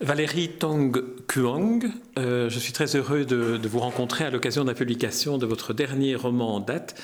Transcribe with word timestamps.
Valérie 0.00 0.50
Tong 0.50 1.02
Kuang, 1.26 1.90
euh, 2.18 2.50
je 2.50 2.58
suis 2.58 2.74
très 2.74 2.96
heureux 2.96 3.24
de, 3.24 3.58
vous 3.66 3.78
rencontrer 3.78 4.24
à 4.24 4.30
l'occasion 4.30 4.62
de 4.62 4.68
la 4.68 4.74
publication 4.74 5.38
de 5.38 5.46
votre 5.46 5.72
dernier 5.72 6.14
roman 6.14 6.56
en 6.56 6.60
date, 6.60 7.00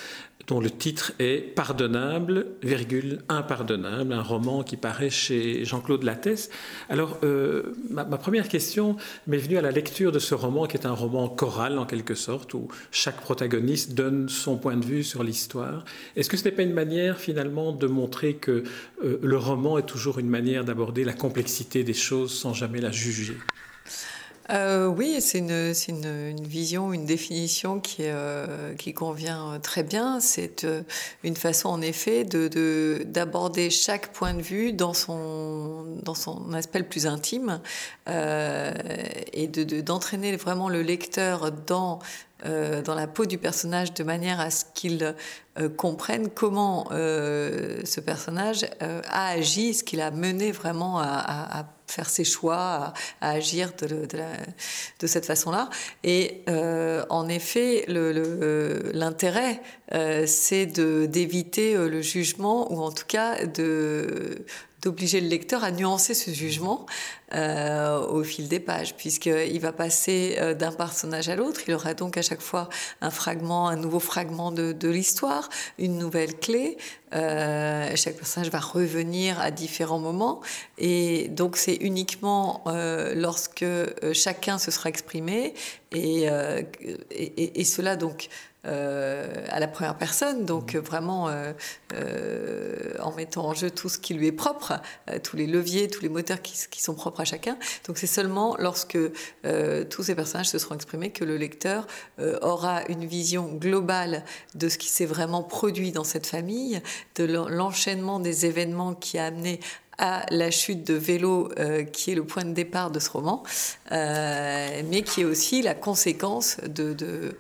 dont 0.47 0.61
le 0.61 0.71
titre 0.71 1.13
est 1.19 1.55
Pardonnable, 1.55 2.47
virgule, 2.63 3.21
impardonnable, 3.29 4.13
un 4.13 4.23
roman 4.23 4.63
qui 4.63 4.77
paraît 4.77 5.11
chez 5.11 5.65
Jean-Claude 5.65 6.03
Lattès. 6.03 6.51
Alors, 6.89 7.19
euh, 7.23 7.75
ma, 7.91 8.05
ma, 8.05 8.19
première 8.19 8.49
question 8.49 8.97
m'est 9.27 9.39
venue 9.39 9.57
à 9.57 9.63
la 9.63 9.71
lecture 9.71 10.13
de 10.13 10.19
ce 10.19 10.35
roman, 10.35 10.67
qui 10.67 10.77
est 10.77 10.87
un 10.87 10.93
roman 10.93 11.29
choral 11.29 11.79
en 11.79 11.87
quelque 11.87 12.15
sorte, 12.15 12.55
où 12.55 12.69
chaque 12.91 13.21
protagoniste 13.21 13.95
donne 13.95 14.29
son 14.29 14.57
point 14.57 14.77
de 14.77 14.85
vue 14.85 15.05
sur 15.05 15.23
l'histoire. 15.23 15.85
Est-ce 16.17 16.29
que 16.29 16.37
ce 16.37 16.45
n'est 16.45 16.53
pas 16.53 16.63
une 16.63 16.75
manière 16.75 17.19
finalement 17.19 17.73
de 17.73 17.87
montrer 17.87 18.35
que 18.35 18.65
euh, 19.05 19.19
le 19.23 19.37
roman 19.37 19.79
est 19.79 19.87
toujours 19.87 20.19
une 20.19 20.29
manière 20.29 20.65
d'aborder 20.65 21.05
la 21.05 21.15
complexité 21.15 21.85
des 21.85 21.95
choses 21.95 22.33
sans 22.33 22.53
jamais 22.53 22.81
la 22.81 22.92
juger 22.93 23.37
euh, 24.51 24.87
oui, 24.87 25.21
c'est 25.21 25.39
une, 25.39 26.43
vision, 26.43 26.93
une 26.93 27.07
définition 27.07 27.81
qui, 27.81 28.03
euh, 28.03 28.75
convient 28.95 29.59
très 29.63 29.83
bien. 29.83 30.21
C'est 30.21 30.65
euh, 30.65 30.83
une 31.23 31.37
façon, 31.37 31.69
en 31.69 31.81
effet, 31.81 32.25
d'aborder 32.25 33.67
de, 33.69 33.73
chaque 33.73 34.13
point 34.13 34.35
de 34.35 34.43
vue 34.43 34.73
dans 34.73 34.95
son, 34.95 36.01
aspect 36.55 36.81
le 36.81 36.87
plus 36.87 37.07
intime 37.07 37.61
et 38.07 39.49
d'entraîner 39.49 40.33
de, 40.33 40.37
vraiment 40.37 40.69
le 40.69 40.83
lecteur 40.83 41.53
dans 41.53 42.01
la 42.45 43.07
peau 43.07 43.25
du 43.25 43.39
personnage 43.39 43.95
de 43.95 44.05
manière 44.05 44.41
à 44.41 44.51
ce 44.51 44.65
qu'il 44.75 45.15
comprenne 45.77 46.29
comment 46.29 46.89
ce 46.91 48.01
personnage 48.01 48.67
a 48.81 49.29
agi, 49.29 49.75
ce 49.75 49.85
qu'il 49.85 50.01
a 50.01 50.11
mené 50.11 50.53
vraiment 50.53 50.99
à 50.99 51.67
faire 51.93 52.09
ses 52.09 52.25
choix, 52.25 52.95
à, 53.21 53.31
agir 53.31 53.73
de, 53.81 54.17
la, 54.17 54.33
de 55.01 55.07
cette 55.07 55.27
façon-là. 55.27 55.69
Et 56.05 56.45
en 57.11 57.29
effet, 57.29 57.85
l'intérêt, 57.89 59.61
c'est 60.27 60.67
d'éviter 60.67 61.75
le 61.75 62.03
jugement 62.03 62.73
ou 62.73 62.83
en 62.83 62.91
tout 62.91 63.07
cas 63.07 63.37
d'obliger 64.83 65.21
le 65.21 65.29
lecteur 65.29 65.65
à 65.65 65.71
nuancer 65.71 66.15
ce 66.15 66.31
jugement 66.31 66.87
euh, 67.35 68.07
au 68.07 68.23
fil 68.23 68.49
des 68.49 68.61
pages, 68.61 68.95
puisqu'il 68.97 69.61
va 69.61 69.73
passer 69.73 70.37
euh, 70.39 70.55
d'un 70.55 70.73
personnage 70.73 71.29
à 71.29 71.37
l'autre. 71.37 71.61
Il 71.67 71.75
aura 71.75 71.95
donc 71.95 72.17
à 72.17 72.23
chaque 72.23 72.41
fois 72.41 72.69
un 73.01 73.11
fragment, 73.11 73.69
un 73.69 73.77
nouveau 73.77 74.01
fragment 74.01 74.53
de, 74.53 74.73
de 74.73 74.89
l'histoire, 74.89 75.49
une 75.79 75.99
nouvelle 75.99 76.39
clé. 76.39 76.77
Euh, 77.15 77.91
chaque 77.95 78.17
personnage 78.17 78.51
va 78.51 78.61
revenir 78.61 79.41
à 79.41 79.51
différents 79.51 79.99
moments. 79.99 80.41
Et 80.79 81.29
donc 81.29 81.57
c'est 81.57 81.77
uniquement 81.77 82.65
lorsque 83.15 83.65
chacun 84.13 84.59
se 84.59 84.71
sera 84.71 84.89
exprimé, 84.89 85.55
et, 85.93 86.27
et, 87.11 87.61
et 87.61 87.65
cela 87.65 87.97
donc 87.97 88.29
euh, 88.65 89.27
à 89.49 89.59
la 89.59 89.67
première 89.67 89.99
personne, 89.99 90.45
donc 90.45 90.75
mmh. 90.75 90.79
vraiment 90.79 91.29
euh, 91.29 91.53
euh, 91.95 92.95
en 93.01 93.11
mettant 93.11 93.47
en 93.47 93.55
jeu 93.55 93.73
tout 93.73 93.89
ce 93.89 93.99
qui 93.99 94.15
lui 94.15 94.29
est 94.29 94.33
propre, 94.33 94.75
tous 95.25 95.37
les 95.37 95.49
leviers, 95.49 95.89
tous 95.89 96.01
les 96.01 96.09
moteurs 96.09 96.41
qui, 96.41 96.55
qui 96.71 96.81
sont 96.81 96.95
propres 96.95 97.22
à 97.22 97.22
chacun. 97.25 97.57
Donc 97.87 97.99
c'est 97.99 98.07
seulement 98.07 98.57
lorsque 98.59 98.99
euh, 99.45 99.85
tous 99.85 100.05
ces 100.05 100.15
personnages 100.15 100.49
se 100.49 100.59
seront 100.59 100.75
exprimés 100.75 101.11
que 101.11 101.25
le 101.25 101.37
lecteur 101.37 101.87
euh, 102.19 102.39
aura 102.43 102.83
une 102.89 103.05
vision 103.05 103.49
globale 103.49 104.25
de 104.55 104.69
ce 104.69 104.79
qui 104.79 104.89
s'est 104.89 105.07
vraiment 105.07 105.43
produit 105.43 105.93
dans 105.93 106.05
cette 106.05 106.27
famille, 106.27 106.81
de 107.17 107.25
l'enchaînement 107.25 108.21
des 108.21 108.47
événements 108.47 108.95
qui 108.95 109.19
a 109.19 109.27
amené 109.27 109.61
à 109.99 110.25
la 110.31 110.51
chute 110.51 110.87
de 110.87 110.95
vélo 110.95 111.51
euh, 111.59 111.85
qui 111.85 112.13
est 112.13 112.15
le 112.15 112.25
point 112.25 112.45
de 112.45 112.53
départ 112.53 112.91
de 112.91 112.99
ce 112.99 113.11
roman, 113.11 113.43
mais 113.91 115.03
qui 115.05 115.21
est 115.21 115.25
aussi 115.25 115.63
la 115.63 115.75
conséquence 115.75 116.57
de, 116.67 116.95
de, 116.95 117.37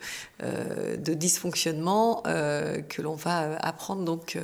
que 2.89 3.03
l'on 3.03 3.15
va 3.15 3.57
apprendre 3.57 4.05
donc 4.05 4.37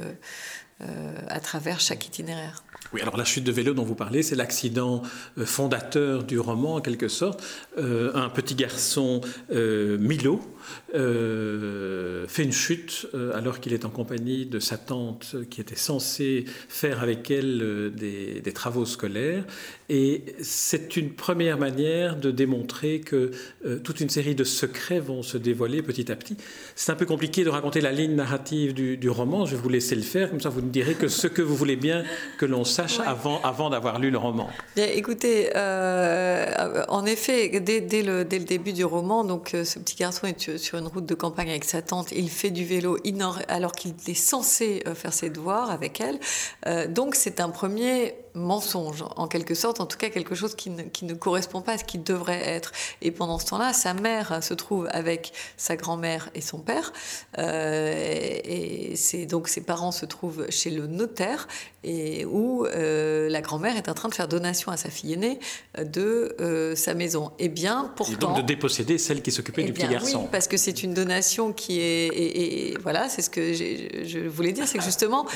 à 1.29 1.41
travers 1.41 1.81
chaque 1.81 2.07
itinéraire. 2.07 2.63
Oui, 2.93 3.03
alors 3.03 3.17
la 3.17 3.25
chute 3.25 3.45
de 3.45 3.53
vélo 3.53 3.75
dont 3.75 3.85
vous 3.85 3.95
parlez, 3.95 4.23
c'est 4.23 4.37
l'accident 4.37 5.03
fondateur 5.45 6.25
du 6.25 6.39
roman 6.39 6.77
en 6.77 6.81
quelque 6.81 7.09
sorte. 7.09 7.43
Euh, 7.77 8.13
un 8.15 8.29
petit 8.29 8.55
garçon, 8.55 9.21
euh, 9.51 9.99
Milo, 9.99 10.41
euh, 10.95 12.27
fait 12.27 12.45
une 12.45 12.53
chute 12.53 13.07
euh, 13.15 13.37
alors 13.37 13.61
qu'il 13.61 13.73
est 13.73 13.85
en 13.85 13.91
compagnie 13.91 14.47
de 14.47 14.59
sa 14.59 14.79
tante 14.79 15.37
qui 15.51 15.61
était 15.61 15.77
censée 15.77 16.45
faire 16.69 17.03
avec 17.03 17.31
elle 17.31 17.61
euh, 17.63 17.91
des, 17.91 18.53
travaux 18.53 18.87
scolaires. 18.87 19.45
Et 19.89 20.25
c'est 20.41 20.97
une 20.97 21.11
première 21.11 21.59
manière 21.59 22.17
de 22.17 22.31
démontrer 22.31 23.01
que 23.01 23.31
euh, 23.65 23.79
toute 23.79 24.01
une 24.01 24.09
série 24.09 24.35
de 24.35 24.45
secrets 24.45 25.01
vont 25.01 25.23
se 25.23 25.37
dévoiler 25.37 25.83
petit 25.83 26.11
à 26.11 26.17
petit. 26.17 26.37
C'est 26.75 26.93
un 26.93 26.97
peu 26.97 27.07
compliqué 27.07 27.45
de 27.45 27.51
raconter 27.51 27.81
la 27.81 27.93
ligne 27.93 28.15
narrative 28.15 28.75
du, 28.75 28.97
du, 28.97 29.11
roman. 29.11 29.47
Je 29.47 29.55
vais 29.55 29.63
vous 29.63 29.69
laisser 29.69 29.95
le 29.95 30.03
faire, 30.03 30.31
comme 30.31 30.41
ça 30.41 30.49
vous 30.49 30.61
ne 30.69 30.73
direz 30.73 30.95
que 30.95 31.09
ce 31.09 31.27
que 31.27 31.43
vous 31.43 31.57
voulez 31.57 31.77
bien 31.77 32.05
que 32.39 32.47
l'on 32.47 32.65
sache 32.65 32.99
ouais. 32.99 33.07
avant, 33.07 33.41
avant 33.43 33.71
d'avoir 33.71 33.99
lu 33.99 34.11
le 34.11 34.19
roman. 34.19 34.49
Bien, 34.77 34.87
écoutez, 34.87 35.51
euh, 35.57 36.85
en 36.89 37.05
effet, 37.05 37.49
dès, 37.61 37.81
dès, 37.81 38.03
le, 38.03 38.25
dès, 38.25 38.39
le, 38.39 38.45
début 38.45 38.73
du 38.73 38.85
roman, 38.85 39.25
donc 39.25 39.51
ce 39.53 39.79
petit 39.79 39.97
garçon 39.97 40.27
est 40.27 40.57
sur 40.57 40.79
une 40.79 40.87
route 40.87 41.07
de 41.07 41.15
campagne 41.15 41.51
avec 41.51 41.65
sa 41.65 41.83
tante, 41.83 42.13
il 42.13 42.31
fait 42.31 42.51
du 42.51 42.65
vélo 42.65 42.97
alors 43.49 43.73
qu'il 43.73 43.95
est 44.07 44.15
censé 44.15 44.83
euh, 44.87 44.95
faire 44.95 45.13
ses 45.13 45.31
devoirs 45.31 45.71
avec 45.71 46.01
elle. 46.01 46.19
Euh, 46.67 46.87
donc 46.87 47.15
c'est 47.15 47.41
un 47.41 47.51
premier 47.51 48.15
mensonge, 48.39 49.05
en 49.17 49.29
quelque 49.29 49.55
sorte, 49.55 49.81
en 49.81 49.87
tout 49.87 49.99
cas 49.99 50.09
quelque 50.09 50.35
chose 50.35 50.55
qui 50.55 50.71
ne, 50.71 50.83
qui 50.83 51.05
ne 51.05 51.15
correspond 51.15 51.61
pas 51.61 51.73
à 51.73 51.79
ce 51.79 51.85
qui 51.85 51.99
devrait 51.99 52.43
être. 52.47 52.73
Et 53.03 53.11
pendant 53.11 53.39
ce 53.39 53.47
temps-là, 53.47 53.73
sa 53.73 53.95
mère 53.95 54.43
se 54.43 54.55
trouve 54.55 54.89
avec 54.91 55.33
sa 55.57 55.77
grand-mère 55.77 56.31
et 56.35 56.41
son 56.41 56.59
père, 56.59 56.93
euh, 57.39 57.93
et, 58.45 58.95
et 59.13 59.27
donc 59.27 59.49
ses 59.49 59.61
parents 59.61 59.93
se 59.93 60.07
trouvent 60.07 60.47
chez 60.51 60.71
le 60.71 60.87
notaire, 60.87 61.49
et 61.85 62.25
où 62.25 62.67
euh, 62.67 63.29
la 63.29 63.41
grand-mère 63.41 63.77
est 63.77 63.89
en 63.89 63.95
train 63.95 64.09
de 64.09 64.15
faire 64.15 64.29
donation 64.29 64.73
à 64.73 64.77
sa 64.77 64.91
fille 64.91 65.13
aînée 65.13 65.39
de 65.79 66.35
euh, 66.41 66.75
sa 66.75 66.95
maison. 66.95 67.33
Et 67.39 67.49
bien, 67.49 67.93
pourtant... 67.97 68.13
Et 68.13 68.17
donc 68.17 68.37
de 68.37 68.43
déposséder 68.43 68.99
celle 68.99 69.23
qui 69.23 69.31
s'occupait 69.31 69.63
du 69.63 69.73
bien, 69.73 69.87
petit 69.87 69.93
garçon. 69.93 70.23
Oui, 70.23 70.29
parce 70.31 70.49
que 70.49 70.57
c'est 70.57 70.83
une 70.83 70.95
donation 70.95 71.53
qui 71.53 71.81
est... 71.81 72.09
Et, 72.09 72.71
et 72.73 72.79
voilà, 72.79 73.09
c'est 73.09 73.23
ce 73.23 73.31
que 73.31 73.53
je 73.53 74.29
voulais 74.29 74.53
dire, 74.53 74.67
c'est 74.67 74.79
que 74.79 74.85
justement... 74.85 75.27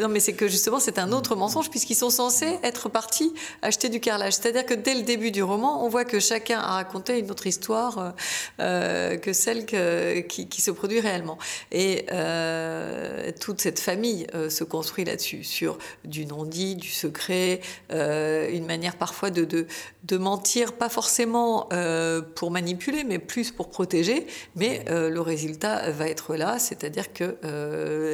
Non, 0.00 0.08
mais 0.08 0.20
c'est 0.20 0.32
que 0.32 0.48
justement, 0.48 0.80
c'est 0.80 0.98
un 0.98 1.12
autre 1.12 1.36
mensonge, 1.36 1.70
puisqu'ils 1.70 1.94
sont 1.94 2.10
censés 2.10 2.41
être 2.62 2.88
partis 2.88 3.32
acheter 3.62 3.88
du 3.88 4.00
carrelage. 4.00 4.34
C'est-à-dire 4.34 4.66
que 4.66 4.74
dès 4.74 4.94
le 4.94 5.02
début 5.02 5.30
du 5.30 5.42
roman, 5.42 5.84
on 5.84 5.88
voit 5.88 6.04
que 6.04 6.20
chacun 6.20 6.58
a 6.58 6.72
raconté 6.72 7.18
une 7.18 7.30
autre 7.30 7.46
histoire 7.46 8.14
euh, 8.60 9.16
que 9.16 9.32
celle 9.32 9.66
qui, 9.66 10.62
se 10.62 10.70
produit 10.70 11.00
réellement. 11.00 11.38
Et 11.72 12.06
euh, 12.12 13.32
toute 13.40 13.60
cette 13.60 13.80
famille 13.80 14.26
euh, 14.34 14.48
se 14.48 14.64
construit 14.64 15.04
là-dessus, 15.04 15.44
sur 15.44 15.78
du 16.04 16.26
non-dit, 16.26 16.76
du 16.76 16.88
secret, 16.88 17.60
euh, 17.92 18.50
une 18.50 18.66
manière 18.66 18.96
parfois 18.96 19.30
de, 19.30 19.66
mentir, 20.12 20.74
pas 20.74 20.88
forcément 20.88 21.68
euh, 21.72 22.20
pour 22.20 22.50
manipuler, 22.50 23.04
mais 23.04 23.18
plus 23.18 23.50
pour 23.50 23.70
protéger. 23.70 24.26
Mais 24.56 24.84
euh, 24.88 25.10
le 25.10 25.20
résultat 25.20 25.90
va 25.90 26.08
être 26.08 26.36
là, 26.36 26.58
c'est-à-dire 26.58 27.12
que 27.12 27.36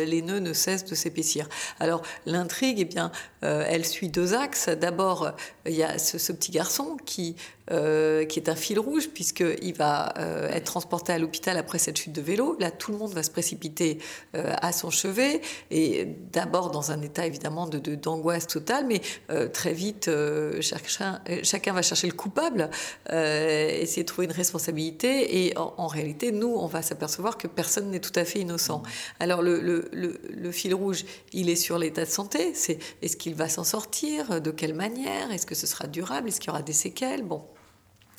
les 0.04 0.22
nœuds 0.22 0.40
ne 0.40 0.52
cessent 0.52 0.84
de 0.84 0.94
s'épaissir. 0.94 1.48
Alors 1.80 2.02
l'intrigue, 2.26 2.78
eh 2.80 2.84
bien, 2.84 3.10
elle 3.42 3.84
suit 3.84 4.08
deux 4.18 4.34
axes. 4.34 4.68
D'abord, 4.68 5.32
il 5.64 5.74
y 5.74 5.84
a 5.84 5.96
ce, 5.96 6.18
ce, 6.18 6.32
petit 6.32 6.50
garçon 6.50 6.96
qui 7.04 7.36
euh, 7.70 8.24
qui 8.24 8.38
est 8.38 8.48
un 8.48 8.54
fil 8.54 8.78
rouge 8.78 9.08
puisqu'il 9.08 9.74
va 9.74 10.14
euh, 10.18 10.48
être 10.50 10.64
transporté 10.64 11.12
à 11.12 11.18
l'hôpital 11.18 11.56
après 11.56 11.78
cette 11.78 11.98
chute 11.98 12.12
de 12.12 12.20
vélo. 12.20 12.56
Là, 12.60 12.70
tout 12.70 12.92
le 12.92 12.98
monde 12.98 13.12
va 13.12 13.22
se 13.22 13.30
précipiter 13.30 13.98
euh, 14.34 14.54
à 14.62 14.72
son 14.72 14.90
chevet 14.90 15.40
et 15.70 16.06
d'abord 16.32 16.70
dans 16.70 16.92
un 16.92 17.02
état 17.02 17.26
évidemment 17.26 17.66
de, 17.66 17.78
d'angoisse 17.94 18.46
totale, 18.46 18.86
mais 18.86 19.00
euh, 19.30 19.48
très 19.48 19.72
vite, 19.72 20.08
euh, 20.08 20.60
chacun, 20.62 21.20
chacun 21.42 21.72
va 21.72 21.82
chercher 21.82 22.06
le 22.06 22.14
coupable, 22.14 22.70
essayer 23.10 24.02
de 24.02 24.08
trouver 24.08 24.26
une 24.26 24.32
responsabilité 24.32 25.44
et 25.44 25.58
en, 25.58 25.74
en, 25.76 25.86
réalité, 25.86 26.32
nous, 26.32 26.54
on 26.54 26.66
va 26.66 26.82
s'apercevoir 26.82 27.36
que 27.36 27.46
personne 27.46 27.90
n'est 27.90 28.00
tout 28.00 28.18
à 28.18 28.24
fait 28.24 28.40
innocent. 28.40 28.82
Alors 29.20 29.42
le, 29.42 29.60
le, 29.60 29.88
le, 29.92 30.20
le 30.30 30.52
fil 30.52 30.74
rouge, 30.74 31.04
il 31.32 31.50
est 31.50 31.56
sur 31.56 31.78
l'état 31.78 32.04
de 32.04 32.10
santé. 32.10 32.52
C'est 32.54 32.78
est-ce 33.02 33.16
qu'il 33.16 33.34
va 33.34 33.48
s'en 33.48 33.64
sortir? 33.64 33.97
De 34.02 34.50
quelle 34.52 34.74
manière 34.74 35.32
Est-ce 35.32 35.44
que 35.44 35.56
ce 35.56 35.66
sera 35.66 35.88
durable 35.88 36.28
Est-ce 36.28 36.38
qu'il 36.40 36.48
y 36.48 36.50
aura 36.50 36.62
des 36.62 36.72
séquelles? 36.72 37.24
Bon, 37.24 37.44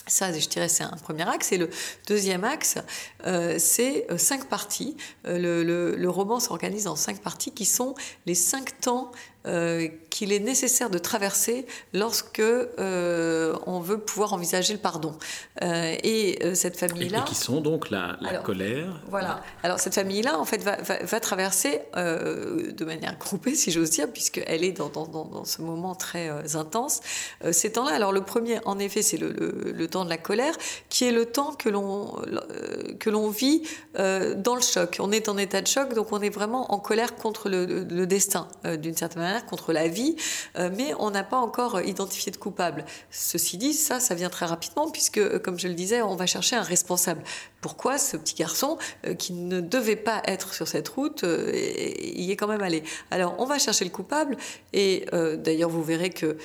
ça, 0.08 0.38
je 0.38 0.50
dirais, 0.50 0.68
c'est 0.68 0.84
un 0.84 0.98
premier 0.98 1.28
axe. 1.28 1.54
Et 1.54 1.58
le 1.58 1.70
deuxième 2.06 2.44
axe, 2.44 2.76
euh, 3.26 3.56
c'est 3.60 4.06
cinq 4.18 4.50
parties. 4.50 4.98
Euh, 5.26 5.64
le, 5.64 5.96
le, 5.96 6.10
roman 6.10 6.42
s'organise 6.42 6.88
en 6.88 6.98
cinq 6.98 7.22
parties 7.22 7.52
qui 7.52 7.64
sont 7.64 7.96
les 8.26 8.36
cinq 8.36 8.82
temps 8.82 9.12
qu'il 10.10 10.34
est 10.34 10.40
nécessaire 10.40 10.90
de 10.90 10.98
traverser 10.98 11.66
lorsque 11.94 12.42
on 12.78 13.80
veut 13.80 14.00
pouvoir 14.00 14.34
envisager 14.34 14.74
le 14.74 14.80
pardon. 14.80 15.16
et 15.62 16.40
cette 16.56 16.78
famille-là... 16.78 17.20
Et, 17.20 17.30
qui 17.30 17.36
sont 17.36 17.62
donc 17.62 17.90
la, 17.90 18.18
colère. 18.44 19.02
Voilà. 19.08 19.42
Alors 19.64 19.80
cette 19.80 19.96
famille-là, 19.96 20.38
en 20.38 20.46
fait, 20.46 20.62
va, 20.62 20.78
va, 20.82 21.20
traverser 21.20 21.82
de 21.96 22.86
manière 22.86 23.18
groupée, 23.18 23.56
si 23.56 23.72
j'ose 23.72 23.90
dire, 23.92 24.12
puisqu'elle 24.12 24.64
est 24.64 24.74
dans, 24.74 24.90
dans, 24.90 25.08
dans, 25.08 25.46
ce 25.46 25.62
moment 25.62 25.96
très 25.96 26.56
intense, 26.56 27.02
ces 27.52 27.72
temps-là. 27.72 27.94
Alors 27.94 28.12
le 28.12 28.22
premier, 28.22 28.60
en 28.66 28.78
effet, 28.80 29.02
c'est 29.02 29.18
le, 29.18 29.32
le, 29.32 29.88
temps 29.88 30.06
de 30.06 30.10
la 30.10 30.18
colère, 30.18 30.56
qui 30.90 31.06
est 31.06 31.12
le 31.12 31.26
temps 31.26 31.54
que 31.54 31.70
l'on 31.70 33.30
vit 33.30 33.64
dans 33.96 34.56
le 34.56 34.62
choc. 34.62 34.98
On 35.00 35.12
est 35.12 35.30
en 35.30 35.38
état 35.38 35.62
de 35.62 35.68
choc, 35.68 35.94
donc 35.94 36.12
on 36.12 36.22
est 36.22 36.30
vraiment 36.30 36.72
en 36.74 36.80
colère 36.80 37.16
contre 37.16 37.50
le, 37.50 38.06
destin, 38.06 38.48
euh, 38.66 38.78
d'une 38.78 38.96
certaine 38.96 39.22
manière, 39.22 39.29
contre 39.46 39.74
la 39.74 39.88
vie, 39.88 40.16
euh, 40.58 40.70
mais 40.76 40.94
on 41.00 41.12
n'a 41.12 41.24
pas 41.24 41.38
encore 41.38 41.82
identifié 41.82 42.32
de 42.32 42.38
coupable. 42.38 42.86
Ceci 43.12 43.58
dit, 43.58 43.74
ça, 43.74 44.00
ça 44.00 44.16
vient 44.16 44.30
très 44.30 44.46
rapidement, 44.46 44.90
puisque, 44.90 45.18
euh, 45.18 45.40
comme 45.40 45.60
je 45.60 45.68
le 45.68 45.74
disais, 45.74 46.02
on 46.02 46.16
va 46.16 46.26
chercher 46.26 46.56
un 46.56 46.62
responsable. 46.62 47.24
Pourquoi 47.62 47.98
ce 47.98 48.16
petit 48.16 48.36
garçon, 48.36 48.78
qui 49.18 49.34
ne 49.34 49.60
devait 49.60 49.98
pas 49.98 50.22
être 50.26 50.54
sur 50.54 50.66
cette 50.66 50.88
route, 50.88 51.24
y 51.24 52.32
est 52.32 52.38
quand 52.38 52.48
même 52.48 52.62
allé? 52.62 52.84
Alors, 53.12 53.36
on 53.38 53.46
va 53.46 53.60
chercher 53.60 53.84
le 53.84 53.92
coupable, 53.92 54.38
et 54.72 55.06
d'ailleurs, 55.38 55.70
vous 55.70 55.84
verrez 55.84 56.10
que 56.10 56.38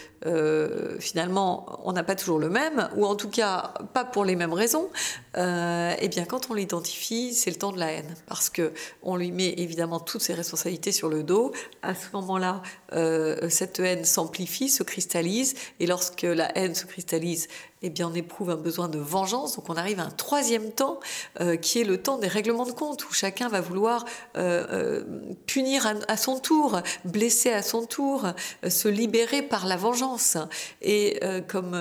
finalement, 0.99 1.79
on 1.85 1.93
n'a 1.93 2.03
pas 2.03 2.17
toujours 2.17 2.41
le 2.41 2.51
même, 2.51 2.89
ou 2.97 3.07
en 3.07 3.15
tout 3.15 3.31
cas, 3.31 3.75
pas 3.93 4.05
pour 4.05 4.25
les 4.25 4.35
mêmes 4.35 4.53
raisons. 4.53 4.91
eh 5.37 6.09
bien, 6.09 6.25
quand 6.25 6.51
on 6.51 6.55
l'identifie, 6.55 7.33
c'est 7.33 7.51
le 7.51 7.59
temps 7.59 7.71
de 7.71 7.79
la 7.79 7.93
haine, 7.93 8.13
parce 8.27 8.51
que 8.51 8.73
on 9.05 9.15
lui 9.15 9.31
met 9.31 9.55
évidemment 9.59 10.01
toutes 10.01 10.23
ses 10.23 10.35
responsabilités 10.35 10.91
sur 10.91 11.09
le 11.09 11.23
dos. 11.23 11.53
À 11.83 11.95
ce 11.95 12.07
moment-là, 12.15 12.61
euh, 12.93 13.49
cette 13.49 13.81
haine 13.81 14.05
s'amplifie, 14.05 14.69
se 14.69 14.83
cristallise, 14.83 15.55
et 15.81 15.87
lorsque 15.87 16.23
la 16.23 16.57
haine 16.57 16.75
se 16.75 16.87
cristallise, 16.87 17.49
eh 17.83 17.91
bien, 17.91 18.09
on 18.09 18.15
éprouve 18.15 18.51
un 18.51 18.57
besoin 18.57 18.89
de 18.89 18.99
vengeance. 18.99 19.57
Donc, 19.57 19.69
on 19.69 19.75
arrive 19.75 20.01
à 20.01 20.05
un 20.05 20.11
troisième 20.11 20.71
temps 20.73 21.01
euh, 21.41 21.57
qui 21.57 21.81
est 21.81 21.85
le 21.85 22.01
temps 22.01 22.19
des 22.19 22.29
règlements 22.29 22.67
de 22.67 22.73
compte, 22.73 23.05
où 23.09 23.13
chacun 23.13 23.49
va 23.49 23.61
vouloir 23.61 24.05
euh, 24.37 25.03
punir 25.47 25.93
à, 26.09 26.17
son 26.17 26.39
tour, 26.39 26.81
blesser 27.05 27.51
à 27.51 27.63
son 27.63 27.85
tour, 27.85 28.27
se 28.67 28.89
libérer 28.89 29.43
par 29.43 29.67
la 29.67 29.77
vengeance. 29.77 30.39
Et 30.81 31.21
comme 31.49 31.75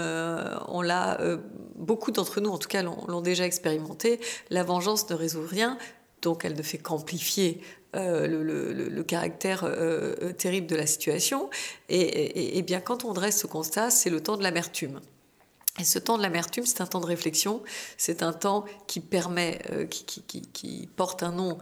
on 0.67 0.81
l'a, 0.81 1.19
beaucoup 1.75 2.11
d'entre 2.11 2.41
nous, 2.41 2.49
en 2.49 2.57
tout 2.57 2.67
cas, 2.67 2.81
l'ont 2.81 3.21
déjà 3.21 3.45
expérimenté, 3.45 4.19
la 4.49 4.63
vengeance 4.63 5.09
ne 5.09 5.15
résout 5.15 5.45
rien, 5.47 5.77
donc 6.21 6.45
elle 6.45 6.55
ne 6.55 6.63
fait 6.63 6.77
qu'amplifier 6.77 7.61
euh, 7.95 8.27
le, 8.27 9.03
caractère 9.03 9.65
euh, 9.65 10.15
euh, 10.21 10.33
terrible 10.33 10.65
de 10.65 10.75
la 10.75 10.87
situation. 10.87 11.49
Et, 11.89 12.61
bien 12.63 12.79
quand 12.79 13.05
on 13.05 13.13
dresse 13.13 13.41
ce 13.41 13.47
constat, 13.47 13.89
c'est 13.91 14.09
le 14.09 14.21
temps 14.21 14.37
de 14.37 14.43
l'amertume. 14.43 14.99
Et 15.79 15.85
ce 15.85 15.97
temps 15.97 16.17
de 16.17 16.21
l'amertume, 16.21 16.67
c'est 16.67 16.81
un 16.81 16.85
temps 16.85 16.99
de 16.99 17.07
réflexion, 17.07 17.63
c'est 17.97 18.21
un 18.21 18.31
temps 18.31 18.63
qui 18.85 18.99
permet, 18.99 19.59
qui, 19.89 20.87
porte 20.95 21.23
un 21.23 21.31
nom 21.31 21.57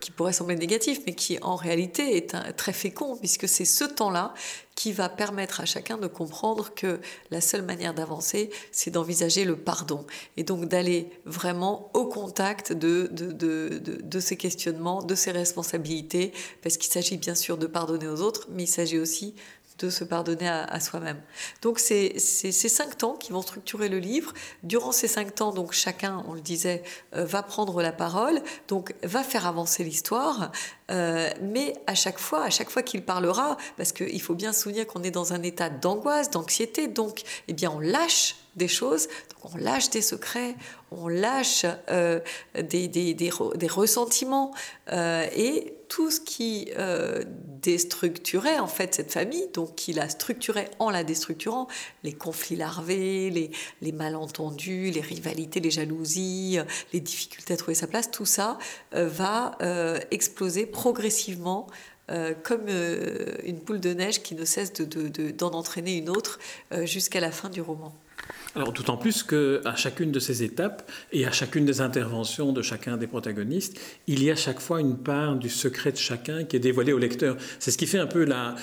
qui 0.00 0.10
pourrait 0.10 0.34
sembler 0.34 0.56
négatif, 0.56 1.00
mais 1.06 1.14
qui 1.14 1.38
en 1.40 1.56
réalité 1.56 2.18
est 2.18 2.36
très 2.52 2.74
fécond, 2.74 3.16
puisque 3.16 3.48
c'est 3.48 3.64
ce 3.64 3.84
temps-là 3.84 4.34
qui 4.76 4.92
va 4.92 5.08
permettre 5.08 5.62
à 5.62 5.64
chacun 5.64 5.96
de 5.96 6.06
comprendre 6.06 6.72
que 6.74 7.00
la 7.30 7.40
seule 7.40 7.62
manière 7.62 7.94
d'avancer, 7.94 8.50
c'est 8.70 8.90
d'envisager 8.90 9.44
le 9.44 9.56
pardon. 9.56 10.04
Et 10.36 10.44
donc 10.44 10.66
d'aller 10.66 11.10
vraiment 11.24 11.90
au 11.94 12.04
contact 12.04 12.74
de, 12.74 13.08
de, 13.10 13.32
de, 13.32 13.80
de, 13.80 14.20
ces 14.20 14.36
questionnements, 14.36 15.02
de 15.02 15.14
ces 15.14 15.32
responsabilités, 15.32 16.32
parce 16.62 16.76
qu'il 16.76 16.92
s'agit 16.92 17.16
bien 17.16 17.34
sûr 17.34 17.56
de 17.56 17.66
pardonner 17.66 18.06
aux 18.06 18.20
autres, 18.20 18.48
mais 18.50 18.64
il 18.64 18.68
s'agit 18.68 18.98
aussi 18.98 19.34
de 19.78 19.90
se 19.90 20.04
pardonner 20.04 20.48
à, 20.48 20.80
soi-même. 20.80 21.20
Donc 21.62 21.78
c'est 21.78 22.18
ces 22.18 22.52
cinq 22.52 22.96
temps 22.96 23.14
qui 23.14 23.32
vont 23.32 23.42
structurer 23.42 23.88
le 23.88 23.98
livre. 23.98 24.32
Durant 24.62 24.92
ces 24.92 25.08
cinq 25.08 25.34
temps, 25.34 25.52
donc 25.52 25.72
chacun, 25.72 26.24
on 26.28 26.34
le 26.34 26.40
disait, 26.40 26.82
euh, 27.14 27.24
va 27.24 27.42
prendre 27.42 27.82
la 27.82 27.92
parole, 27.92 28.40
donc 28.68 28.94
va 29.02 29.22
faire 29.22 29.46
avancer 29.46 29.84
l'histoire, 29.84 30.50
euh, 30.90 31.28
mais 31.42 31.74
à 31.86 31.94
chaque 31.94 32.18
fois, 32.18 32.42
à 32.42 32.50
chaque 32.50 32.70
fois 32.70 32.82
qu'il 32.82 33.04
parlera, 33.04 33.56
parce 33.76 33.92
qu'il 33.92 34.22
faut 34.22 34.34
bien 34.34 34.52
se 34.52 34.62
souvenir 34.62 34.86
qu'on 34.86 35.02
est 35.02 35.10
dans 35.10 35.32
un 35.32 35.42
état 35.42 35.68
d'angoisse, 35.68 36.30
d'anxiété, 36.30 36.88
donc 36.88 37.22
eh 37.48 37.52
bien 37.52 37.70
on 37.70 37.80
lâche 37.80 38.36
des 38.56 38.68
choses, 38.68 39.08
donc 39.30 39.54
on 39.54 39.58
lâche 39.58 39.90
des 39.90 40.02
secrets, 40.02 40.56
on 40.90 41.08
lâche 41.08 41.66
euh, 41.90 42.20
des, 42.54 42.88
des, 42.88 43.12
des, 43.14 43.30
ressentiments 43.68 44.54
euh, 44.92 45.26
et 45.34 45.74
tout 45.88 46.10
ce 46.10 46.20
qui 46.20 46.70
euh, 46.78 47.22
déstructurait 47.62 48.58
en 48.58 48.66
fait 48.66 48.94
cette 48.94 49.12
famille, 49.12 49.46
donc 49.52 49.74
qui 49.74 49.92
la 49.92 50.08
structurait 50.08 50.70
en 50.78 50.90
la 50.90 51.04
déstructurant, 51.04 51.68
les 52.02 52.12
conflits 52.12 52.56
larvés, 52.56 53.30
les, 53.30 53.50
les 53.82 53.92
malentendus, 53.92 54.90
les 54.90 55.00
rivalités, 55.00 55.60
les 55.60 55.70
jalousies, 55.70 56.58
les 56.92 57.00
difficultés 57.00 57.54
à 57.54 57.56
trouver 57.56 57.74
sa 57.74 57.86
place, 57.86 58.10
tout 58.10 58.26
ça 58.26 58.58
va 58.92 59.58
exploser 60.10 60.66
progressivement 60.66 61.66
comme 62.42 62.68
une 63.44 63.58
boule 63.58 63.80
de 63.80 63.92
neige 63.92 64.22
qui 64.22 64.34
ne 64.34 64.44
cesse 64.44 64.72
d'en 64.72 64.84
de, 64.84 65.08
de, 65.08 65.44
entraîner 65.44 65.96
une 65.96 66.08
autre 66.08 66.38
jusqu'à 66.84 67.20
la 67.20 67.30
fin 67.30 67.48
du 67.48 67.60
roman. 67.60 67.92
D'autant 68.56 68.96
plus 68.96 69.22
qu'à 69.22 69.76
chacune 69.76 70.12
de 70.12 70.18
ces 70.18 70.42
étapes 70.42 70.90
et 71.12 71.26
à 71.26 71.32
chacune 71.32 71.66
des 71.66 71.82
interventions 71.82 72.52
de 72.52 72.62
chacun 72.62 72.96
des 72.96 73.06
protagonistes, 73.06 73.78
il 74.06 74.22
y 74.22 74.30
a 74.30 74.36
chaque 74.36 74.60
fois 74.60 74.80
une 74.80 74.96
part 74.96 75.36
du 75.36 75.50
secret 75.50 75.92
de 75.92 75.98
chacun 75.98 76.44
qui 76.44 76.56
est 76.56 76.60
dévoilée 76.60 76.94
au 76.94 76.98
lecteur. 76.98 77.36
C'est 77.58 77.70
ce 77.70 77.76
qui 77.76 77.86
fait 77.86 77.98
un 77.98 78.06
peu 78.06 78.24
la, 78.24 78.56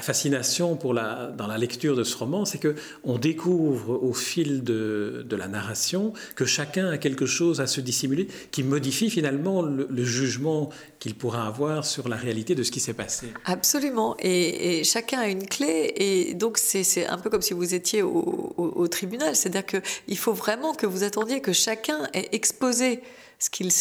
fascination 0.00 0.74
pour 0.74 0.94
la, 0.94 1.32
dans 1.36 1.46
la 1.46 1.58
lecture 1.58 1.94
de 1.94 2.02
ce 2.02 2.16
roman, 2.16 2.44
c'est 2.44 2.58
que 2.58 2.74
on 3.04 3.18
découvre 3.18 4.02
au 4.02 4.12
fil 4.12 4.64
de, 4.64 5.24
la 5.30 5.48
narration 5.48 6.12
que 6.34 6.44
chacun 6.44 6.90
a 6.90 6.98
quelque 6.98 7.24
chose 7.24 7.60
à 7.60 7.66
se 7.66 7.80
dissimuler 7.80 8.26
qui 8.50 8.62
modifie 8.62 9.10
finalement 9.10 9.62
le, 9.62 10.04
jugement 10.04 10.70
qu'il 10.98 11.14
pourra 11.14 11.46
avoir 11.46 11.84
sur 11.84 12.08
la 12.08 12.16
réalité 12.16 12.54
de 12.54 12.62
ce 12.62 12.70
qui 12.70 12.80
s'est 12.80 12.94
passé. 12.94 13.28
Absolument, 13.44 14.16
et, 14.18 14.82
chacun 14.84 15.20
a 15.20 15.28
une 15.28 15.46
clé, 15.46 15.92
et 15.96 16.34
donc 16.34 16.58
c'est 16.58 17.06
un 17.06 17.18
peu 17.18 17.30
comme 17.30 17.42
si 17.42 17.54
vous 17.54 17.74
étiez 17.74 18.02
au, 18.02 18.54
au 18.56 18.88
tribunal 18.88 19.19
c'est-à-dire 19.34 19.64
qu'il 19.66 20.18
faut 20.18 20.32
vraiment 20.32 20.74
que 20.74 20.86
vous 20.86 21.04
attendiez 21.04 21.40
que 21.40 21.52
chacun 21.52 22.08
ait 22.12 22.28
exposé 22.32 23.02
ce 23.38 23.50
qu'il 23.50 23.72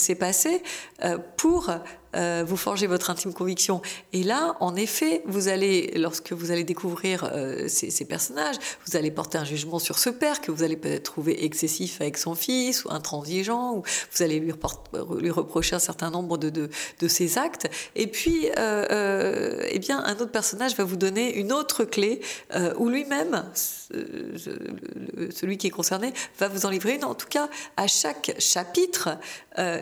s'est 0.00 0.14
passé 0.14 0.62
euh, 1.04 1.18
pour 1.36 1.70
euh, 2.14 2.44
vous 2.46 2.56
forgez 2.56 2.86
votre 2.86 3.10
intime 3.10 3.32
conviction. 3.32 3.82
Et 4.12 4.22
là, 4.22 4.56
en 4.60 4.76
effet, 4.76 5.22
vous 5.26 5.48
allez, 5.48 5.92
lorsque 5.96 6.32
vous 6.32 6.50
allez 6.50 6.64
découvrir 6.64 7.30
euh, 7.32 7.68
ces, 7.68 8.04
personnages, 8.04 8.56
vous 8.86 8.96
allez 8.96 9.10
porter 9.10 9.38
un 9.38 9.44
jugement 9.44 9.78
sur 9.78 9.98
ce 9.98 10.10
père 10.10 10.40
que 10.40 10.50
vous 10.50 10.62
allez 10.62 10.76
peut-être 10.76 11.04
trouver 11.04 11.44
excessif 11.44 12.00
avec 12.00 12.18
son 12.18 12.34
fils 12.34 12.84
ou 12.84 12.90
intransigeant, 12.90 13.74
ou 13.74 13.82
vous 14.12 14.22
allez 14.22 14.40
lui, 14.40 14.52
reprocher 14.52 15.76
un 15.76 15.80
certain 15.80 16.10
nombre 16.10 16.38
de, 16.38 16.50
de, 16.50 17.08
ses 17.08 17.38
actes. 17.38 17.68
Et 17.94 18.06
puis, 18.06 18.48
euh 18.58 19.60
eh 19.68 19.78
bien, 19.78 20.02
un 20.04 20.14
autre 20.14 20.30
personnage 20.30 20.76
va 20.76 20.84
vous 20.84 20.96
donner 20.96 21.34
une 21.36 21.52
autre 21.52 21.84
clé 21.84 22.20
où 22.78 22.88
lui-même, 22.88 23.44
celui 25.30 25.56
qui 25.58 25.68
est 25.68 25.70
concerné, 25.70 26.12
va 26.38 26.48
vous 26.48 26.66
en 26.66 26.70
livrer 26.70 26.94
une. 26.94 27.04
En 27.04 27.14
tout 27.14 27.28
cas, 27.28 27.48
à 27.76 27.86
chaque 27.86 28.34
chapitre, 28.38 29.18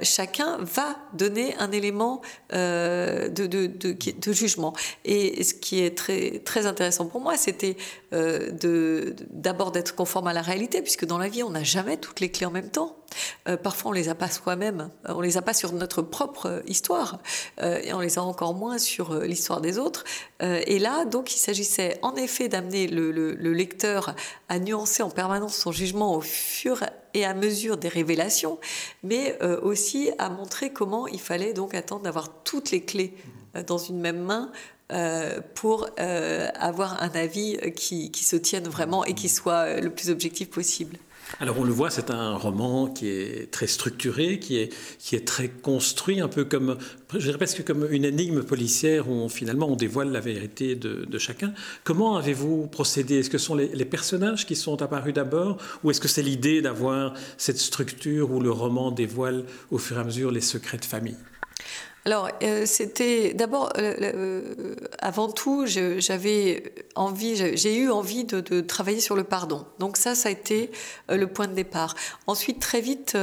chacun 0.03 0.59
va 0.61 0.97
donner 1.13 1.55
un 1.59 1.71
élément 1.73 2.21
euh, 2.53 3.29
de, 3.29 3.47
de, 3.47 3.67
de, 3.67 4.33
jugement. 4.33 4.75
Et 5.05 5.45
ce 5.45 5.55
qui 5.55 5.83
est 5.83 5.97
très, 5.97 6.41
très 6.45 6.67
intéressant 6.67 7.07
pour 7.07 7.21
moi, 7.21 7.37
c'était 7.37 7.77
euh, 8.13 9.13
d'abord 9.31 9.71
d'être 9.71 9.95
conforme 9.95 10.27
à 10.27 10.33
la 10.33 10.43
réalité, 10.43 10.83
puisque 10.83 11.05
dans 11.05 11.19
la 11.19 11.29
vie, 11.29 11.43
on 11.43 11.51
n'a 11.51 11.63
jamais 11.63 11.97
toutes 11.97 12.21
les 12.21 12.31
clés 12.31 12.47
en 12.47 12.51
même 12.51 12.71
temps. 12.71 12.97
Euh, 13.49 13.57
parfois, 13.57 13.91
on 13.91 13.93
les 13.93 14.09
a 14.09 14.15
pas 14.15 14.29
soi-même, 14.29 14.91
on 15.07 15.21
les 15.21 15.37
a 15.37 15.43
pas 15.43 15.55
sur 15.55 15.73
notre 15.73 16.03
propre 16.03 16.63
histoire, 16.67 17.19
et 17.63 17.93
on 17.93 18.01
les 18.01 18.19
a 18.19 18.23
encore 18.23 18.55
moins 18.55 18.79
sur 18.79 19.15
l'histoire 19.21 19.61
des 19.61 19.79
autres. 19.79 20.05
et 20.41 20.79
là, 20.79 21.05
donc, 21.05 21.35
il 21.35 21.39
s'agissait 21.39 21.99
en 22.03 22.15
effet 22.17 22.49
d'amener 22.49 22.87
le, 22.87 23.11
le, 23.11 23.35
le, 23.35 23.53
lecteur 23.53 24.15
à 24.49 24.59
nuancer 24.59 25.03
en 25.03 25.11
permanence 25.11 25.57
son 25.57 25.73
jugement 25.73 26.15
au 26.15 26.21
fur 26.21 26.83
et 27.15 27.25
à 27.25 27.35
mesure 27.35 27.77
des 27.77 27.89
révélations, 27.89 28.59
mais 29.03 29.39
aussi 29.63 30.11
à 30.19 30.29
montrer 30.29 30.73
comment 30.73 31.07
il 31.07 31.21
fallait 31.21 31.53
donc 31.53 31.75
attendre 31.75 32.03
d'avoir 32.03 32.43
toutes 32.45 32.71
les 32.71 32.83
clés 32.83 33.15
dans 33.67 33.79
une 33.79 34.01
même 34.01 34.21
main 34.23 34.51
euh, 34.93 35.41
pour 35.55 35.89
euh, 36.01 36.49
avoir 36.57 37.01
un 37.01 37.11
avis 37.11 37.57
qui, 37.77 38.11
se 38.13 38.35
tienne 38.35 38.67
vraiment 38.67 39.05
et 39.05 39.15
qui 39.15 39.29
soit 39.29 39.81
le 39.81 39.91
plus 39.91 40.11
objectif 40.11 40.51
possible. 40.51 40.97
Alors 41.39 41.59
on 41.59 41.65
le 41.65 41.73
voit, 41.73 41.91
c'est 41.91 42.11
un 42.11 42.35
roman 42.35 42.89
qui 42.89 43.09
est 43.09 43.51
très 43.51 43.67
structuré, 43.67 44.39
qui 44.39 44.59
est, 44.59 44.75
qui 44.99 45.15
est 45.15 45.27
très 45.27 45.49
construit, 45.49 46.21
un 46.21 46.29
peu 46.29 46.45
comme, 46.45 46.77
je 47.13 47.19
dirais 47.19 47.39
presque 47.39 47.65
comme 47.65 47.87
une 47.91 48.05
énigme 48.05 48.43
policière 48.43 49.09
où 49.09 49.29
finalement 49.29 49.69
on 49.69 49.77
dévoile 49.77 50.11
la 50.11 50.21
vérité 50.21 50.75
de, 50.75 51.19
chacun. 51.19 51.53
Comment 51.85 52.17
avez-vous 52.17 52.67
procédé? 52.67 53.19
Est-ce 53.19 53.31
que 53.31 53.39
ce 53.39 53.47
sont 53.47 53.55
les, 53.55 53.69
les, 53.69 53.85
personnages 53.85 54.47
qui 54.47 54.57
sont 54.57 54.83
apparus 54.83 55.15
d'abord 55.15 55.59
ou 55.85 55.91
est-ce 55.91 56.01
que 56.01 56.09
c'est 56.09 56.23
l'idée 56.23 56.63
d'avoir 56.63 57.15
cette 57.37 57.59
structure 57.59 58.31
où 58.31 58.41
le 58.41 58.51
roman 58.51 58.91
dévoile 58.91 59.45
au 59.71 59.79
fur 59.79 59.99
et 59.99 60.01
à 60.01 60.05
mesure 60.05 60.31
les 60.31 60.41
secrets 60.41 60.79
de 60.79 60.85
famille? 60.85 61.17
Alors, 62.07 62.31
euh, 62.43 62.65
c'était 62.65 63.35
d'abord, 63.35 63.73
euh, 63.77 63.95
euh, 64.01 64.75
avant 65.01 65.31
tout, 65.31 65.67
j'avais 65.67 66.73
envie, 66.95 67.37
j'ai 67.57 67.77
eu 67.77 67.91
envie 67.91 68.25
de, 68.25 68.61
travailler 68.61 69.01
sur 69.01 69.17
le 69.17 69.25
pardon. 69.25 69.67
Donc 69.79 69.97
ça, 69.97 70.15
ça 70.15 70.29
a 70.29 70.33
été 70.33 70.71
le 71.09 71.27
point 71.27 71.47
de 71.47 71.55
départ. 71.55 71.95
Ensuite, 72.27 72.61
très 72.61 72.81
vite, 72.81 73.17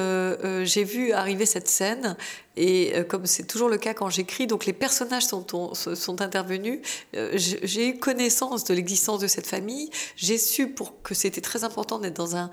j'ai 0.63 0.83
vu 0.83 1.11
arriver 1.11 1.45
cette 1.45 1.67
scène 1.67 2.15
et 2.59 2.93
comme 3.07 3.27
c'est 3.27 3.45
toujours 3.45 3.69
le 3.69 3.77
cas 3.77 3.93
quand 3.93 4.09
j'écris, 4.09 4.47
donc 4.47 4.65
les 4.65 4.73
personnages 4.73 5.25
sont, 5.25 5.45
sont 5.73 6.21
intervenus. 6.21 6.79
J'ai 7.13 7.89
eu 7.89 7.99
connaissance 7.99 8.63
de 8.63 8.73
l'existence 8.73 9.19
de 9.19 9.27
cette 9.27 9.45
famille. 9.45 9.91
J'ai 10.15 10.39
su 10.39 10.67
pour 10.69 11.01
que 11.03 11.13
c'était 11.13 11.41
très 11.41 11.63
important 11.63 11.99
d'être 11.99 12.15
dans 12.15 12.35
un, 12.35 12.49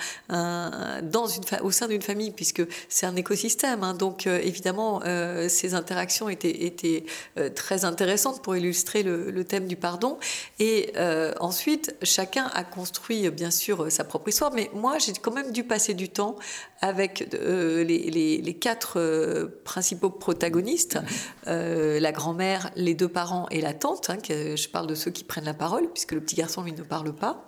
dans 1.02 1.26
une 1.26 1.42
au 1.62 1.70
sein 1.70 1.88
d'une 1.88 2.02
famille 2.02 2.32
puisque 2.32 2.62
c'est 2.88 3.06
un 3.06 3.16
écosystème. 3.16 3.82
Hein. 3.82 3.94
donc 3.94 4.26
évidemment, 4.26 5.00
ces 5.48 5.74
interactions 5.74 6.13
étaient, 6.28 6.64
étaient 6.64 7.04
très 7.54 7.84
intéressantes 7.84 8.42
pour 8.42 8.56
illustrer 8.56 9.02
le, 9.02 9.30
le 9.30 9.44
thème 9.44 9.66
du 9.66 9.76
pardon. 9.76 10.18
Et 10.58 10.92
ensuite, 11.40 11.94
chacun 12.02 12.50
a 12.54 12.64
construit 12.64 13.28
bien 13.30 13.50
sûr 13.50 13.90
sa 13.90 14.04
propre 14.04 14.28
histoire, 14.28 14.52
mais 14.52 14.70
moi 14.74 14.98
j'ai 14.98 15.12
quand 15.12 15.32
même 15.32 15.52
dû 15.52 15.64
passer 15.64 15.94
du 15.94 16.08
temps 16.08 16.36
avec 16.80 17.28
les, 17.32 18.10
les, 18.10 18.38
les, 18.38 18.54
quatre 18.54 18.98
principaux 19.64 20.10
protagonistes, 20.10 20.98
euh, 21.46 22.00
la 22.00 22.12
grand-mère, 22.12 22.70
les 22.76 22.94
deux 22.94 23.08
parents 23.08 23.46
et 23.50 23.60
la 23.60 23.74
tante. 23.74 24.10
Hein, 24.10 24.16
que 24.16 24.56
je 24.56 24.68
parle 24.68 24.86
de 24.86 24.94
ceux 24.94 25.10
qui 25.10 25.24
prennent 25.24 25.44
la 25.44 25.54
parole, 25.54 25.88
puisque 25.92 26.12
le 26.12 26.20
petit 26.20 26.36
garçon, 26.36 26.62
lui, 26.62 26.72
ne 26.72 26.82
parle 26.82 27.12
pas. 27.14 27.46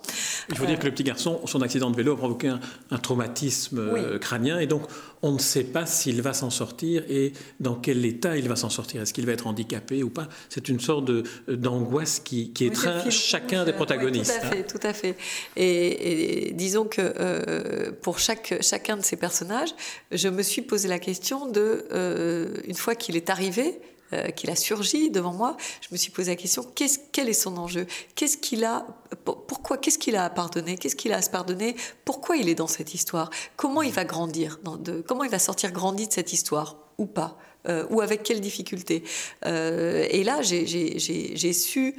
Il 0.49 0.56
faut 0.56 0.66
dire 0.66 0.78
que 0.78 0.85
le 0.85 0.92
petit 0.92 1.04
garçon, 1.04 1.40
son 1.46 1.62
accident 1.62 1.90
de 1.90 1.96
vélo 1.96 2.12
a 2.12 2.16
provoqué 2.16 2.49
un, 2.49 2.99
traumatisme 2.99 3.78
euh, 3.78 4.18
crânien, 4.18 4.58
et 4.58 4.66
donc 4.66 4.82
on 5.23 5.32
ne 5.32 5.38
sait 5.38 5.64
pas 5.64 5.87
s'il 5.87 6.23
va 6.23 6.32
s'en 6.32 6.50
sortir 6.50 7.04
et 7.08 7.32
dans 7.61 7.75
quel 7.75 8.04
état 8.04 8.37
il 8.37 8.49
va 8.49 8.55
s'en 8.56 8.70
sortir. 8.70 9.02
Est-ce 9.02 9.14
qu'il 9.14 9.26
va 9.26 9.32
être 9.32 9.46
handicapé 9.46 10.02
ou 10.02 10.10
pas? 10.10 10.28
C'est 10.48 10.68
une 10.68 10.80
sorte 10.80 11.10
d'angoisse 11.48 12.20
qui, 12.20 12.52
qui 12.52 12.66
étreint 12.66 13.08
chacun 13.10 13.64
des 13.64 13.72
protagonistes. 13.72 14.40
tout 14.40 14.46
à 14.46 14.50
fait, 14.50 14.62
tout 14.64 14.80
à 14.82 14.92
fait. 14.92 15.16
Et, 15.56 16.52
disons 16.54 16.84
que 16.84 17.00
euh, 17.00 17.92
pour 18.02 18.18
chaque, 18.18 18.56
chacun 18.60 18.96
de 18.96 19.02
ces 19.02 19.16
personnages, 19.16 19.75
je 20.12 20.28
me 20.28 20.42
suis 20.42 20.62
posé 20.62 20.88
la 20.88 20.98
question 20.98 21.46
de 21.46 21.86
euh, 21.92 22.60
une 22.64 22.75
fois 22.75 22.94
qu'il 22.94 23.16
est 23.16 23.30
arrivé, 23.30 23.80
euh, 24.12 24.28
qu'il 24.28 24.50
a 24.50 24.56
surgi 24.56 25.10
devant 25.10 25.32
moi, 25.32 25.56
je 25.80 25.88
me 25.90 25.96
suis 25.96 26.12
posé 26.12 26.30
la 26.30 26.36
question 26.36 26.64
quel 27.12 27.28
est 27.28 27.32
son 27.32 27.56
enjeu? 27.56 27.86
Qu'est-ce 28.14 28.36
qu'il 28.38 28.64
a 28.64 28.86
Pourquoi 29.25 29.78
Qu'est-ce 29.78 29.98
qu'il 29.98 30.16
a 30.16 30.25
à 30.25 30.30
pardonner? 30.30 30.76
Qu'est-ce 30.76 30.96
qu'il 30.96 31.12
a 31.12 31.16
à 31.16 31.22
se 31.22 31.30
pardonner? 31.30 31.75
Pourquoi 32.04 32.36
il 32.36 32.48
est 32.48 32.54
dans 32.54 32.68
cette 32.68 32.94
histoire? 32.94 33.30
Comment 33.56 33.82
il 33.82 33.92
va 33.92 34.04
grandir 34.04 34.60
Comment 35.06 35.25
il 35.25 35.30
va 35.30 35.40
sortir 35.40 35.72
grandi 35.72 36.06
de 36.06 36.12
cette 36.12 36.32
histoire? 36.32 36.85
Ou 36.98 37.06
pas 37.06 37.38
euh, 37.68 37.84
Ou 37.90 38.00
avec 38.00 38.22
quelles 38.22 38.40
difficultés 38.40 39.02
Et 39.44 40.24
là, 40.24 40.42
j'ai 40.42 41.52
su 41.52 41.94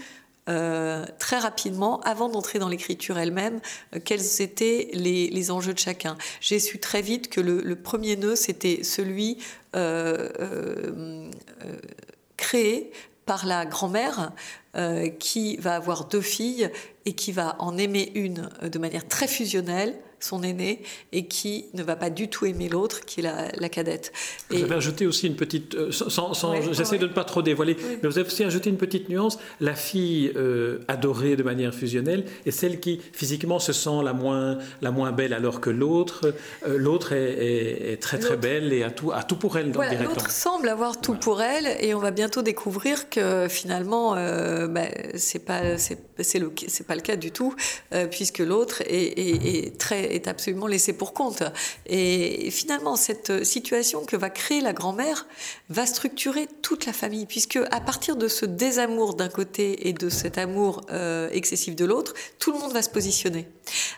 euh, 0.49 1.05
très 1.19 1.39
rapidement, 1.39 1.99
avant 2.01 2.29
d'entrer 2.29 2.57
dans 2.57 2.69
l'écriture 2.69 3.17
elle-même, 3.17 3.59
euh, 3.93 3.99
quels 4.03 4.41
étaient 4.41 4.89
les, 4.93 5.51
enjeux 5.51 5.73
de 5.73 5.79
chacun. 5.79 6.17
J'ai 6.39 6.59
su 6.59 6.79
très 6.79 7.01
vite 7.01 7.29
que 7.29 7.41
le, 7.41 7.75
premier 7.75 8.15
nœud, 8.15 8.35
c'était 8.35 8.83
celui 8.83 9.37
euh, 9.75 11.29
créé 12.37 12.91
par 13.25 13.45
la 13.45 13.65
grand-mère 13.65 14.31
qui 15.19 15.57
va 15.57 15.75
avoir 15.75 16.05
deux 16.05 16.21
filles 16.21 16.69
et 17.05 17.13
qui 17.13 17.31
va 17.31 17.55
en 17.59 17.77
aimer 17.77 18.11
une 18.13 18.49
de 18.61 18.79
manière 18.79 19.07
très 19.07 19.27
fusionnelle 19.27 19.95
son 20.19 20.43
aîné 20.43 20.81
et 21.11 21.27
qui 21.27 21.65
ne 21.73 21.83
va 21.83 21.95
pas 21.95 22.09
du 22.09 22.27
tout 22.27 22.45
aimer 22.45 22.69
l'autre, 22.69 23.05
qui 23.05 23.19
est 23.19 23.23
la, 23.23 23.69
cadette. 23.69 24.11
Vous 24.49 24.63
avez 24.63 24.75
ajouté 24.75 25.05
aussi 25.05 25.27
une 25.27 25.35
petite, 25.35 25.75
euh, 25.75 25.91
sans, 25.91 26.33
j'essaie 26.71 26.97
de 26.97 27.07
ne 27.07 27.13
pas 27.13 27.25
trop 27.25 27.41
dévoiler, 27.41 27.75
mais 28.01 28.09
vous 28.09 28.17
avez 28.17 28.27
aussi 28.27 28.43
ajouté 28.43 28.69
une 28.69 28.77
petite 28.77 29.09
nuance. 29.09 29.37
La 29.59 29.75
fille 29.75 30.31
euh, 30.35 30.79
adorée 30.87 31.35
de 31.35 31.43
manière 31.43 31.73
fusionnelle 31.73 32.25
est 32.45 32.51
celle 32.51 32.79
qui 32.79 33.01
physiquement 33.11 33.59
se 33.59 33.73
sent 33.73 34.03
la 34.03 34.13
moins, 34.13 34.57
la 34.81 34.91
moins 34.91 35.11
belle, 35.11 35.33
alors 35.33 35.61
que 35.61 35.69
l'autre, 35.69 36.33
euh, 36.65 36.77
l'autre 36.77 37.13
est, 37.13 38.01
très 38.01 38.19
très 38.19 38.37
belle 38.37 38.73
et 38.73 38.83
a 38.83 38.91
tout, 38.91 39.11
a 39.11 39.23
tout 39.23 39.35
pour 39.35 39.57
elle. 39.57 39.71
Voilà, 39.71 40.01
l'autre 40.01 40.31
semble 40.31 40.69
avoir 40.69 40.99
tout 40.99 41.15
pour 41.15 41.41
elle 41.41 41.67
et 41.79 41.93
on 41.93 41.99
va 41.99 42.11
bientôt 42.11 42.41
découvrir 42.41 43.09
que 43.09 43.47
finalement, 43.49 44.15
bah, 44.67 44.87
c'est 45.15 45.39
pas, 45.39 45.77
c'est, 45.77 46.39
le, 46.39 46.51
c'est 46.67 46.87
pas 46.87 46.95
le 46.95 47.01
cas 47.01 47.15
du 47.15 47.31
tout, 47.31 47.53
puisque 48.09 48.39
l'autre 48.39 48.81
est 48.87 49.77
très 49.77 50.06
est 50.09 50.27
absolument 50.27 50.67
laissé 50.67 50.93
pour 50.93 51.13
compte. 51.13 51.43
Et 51.85 52.49
finalement, 52.51 52.95
cette 52.95 53.43
situation 53.43 54.05
que 54.05 54.15
va 54.15 54.29
créer 54.29 54.61
la 54.61 54.73
grand-mère 54.73 55.27
va 55.69 55.85
structurer 55.85 56.47
toute 56.61 56.85
la 56.85 56.93
famille, 56.93 57.25
puisque 57.25 57.59
à 57.71 57.81
partir 57.81 58.15
de 58.15 58.27
ce 58.27 58.45
désamour 58.45 59.15
d'un 59.15 59.29
côté 59.29 59.87
et 59.87 59.93
de 59.93 60.09
cet 60.09 60.37
amour 60.37 60.81
euh, 60.91 61.29
excessif 61.31 61.75
de 61.75 61.85
l'autre, 61.85 62.13
tout 62.39 62.51
le 62.51 62.59
monde 62.59 62.73
va 62.73 62.81
se 62.81 62.89
positionner. 62.89 63.47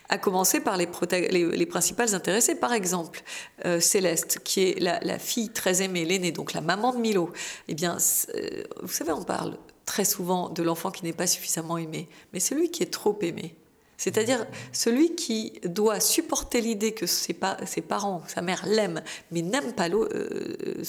À 0.09 0.17
commencer 0.17 0.59
par 0.59 0.77
les, 0.77 0.87
les, 1.31 1.65
principales 1.65 2.15
intéressées, 2.15 2.55
par 2.55 2.73
exemple 2.73 3.21
euh, 3.65 3.79
Céleste, 3.79 4.39
qui 4.43 4.61
est 4.61 4.79
la, 4.79 5.19
fille 5.19 5.49
très 5.49 5.81
aimée, 5.81 6.05
l'aînée, 6.05 6.31
donc 6.31 6.53
la 6.53 6.61
maman 6.61 6.93
de 6.93 6.99
Milo. 6.99 7.31
Eh 7.67 7.75
bien, 7.75 7.97
euh, 8.35 8.63
vous 8.81 8.91
savez, 8.91 9.11
on 9.11 9.23
parle 9.23 9.57
très 9.85 10.05
souvent 10.05 10.49
de 10.49 10.63
l'enfant 10.63 10.91
qui 10.91 11.03
n'est 11.03 11.13
pas 11.13 11.27
suffisamment 11.27 11.77
aimé, 11.77 12.09
mais 12.33 12.39
celui 12.39 12.71
qui 12.71 12.83
est 12.83 12.91
trop 12.91 13.17
aimé. 13.21 13.55
C'est-à-dire 13.99 14.47
celui 14.71 15.13
qui 15.13 15.59
doit 15.65 15.99
supporter 15.99 16.61
l'idée 16.61 16.93
que 16.93 17.05
ses, 17.05 17.33
parents, 17.33 18.23
sa 18.27 18.41
mère 18.41 18.65
l'aiment, 18.65 19.03
mais 19.29 19.41
n'aime 19.41 19.73
pas 19.73 19.89
euh, 19.89 20.81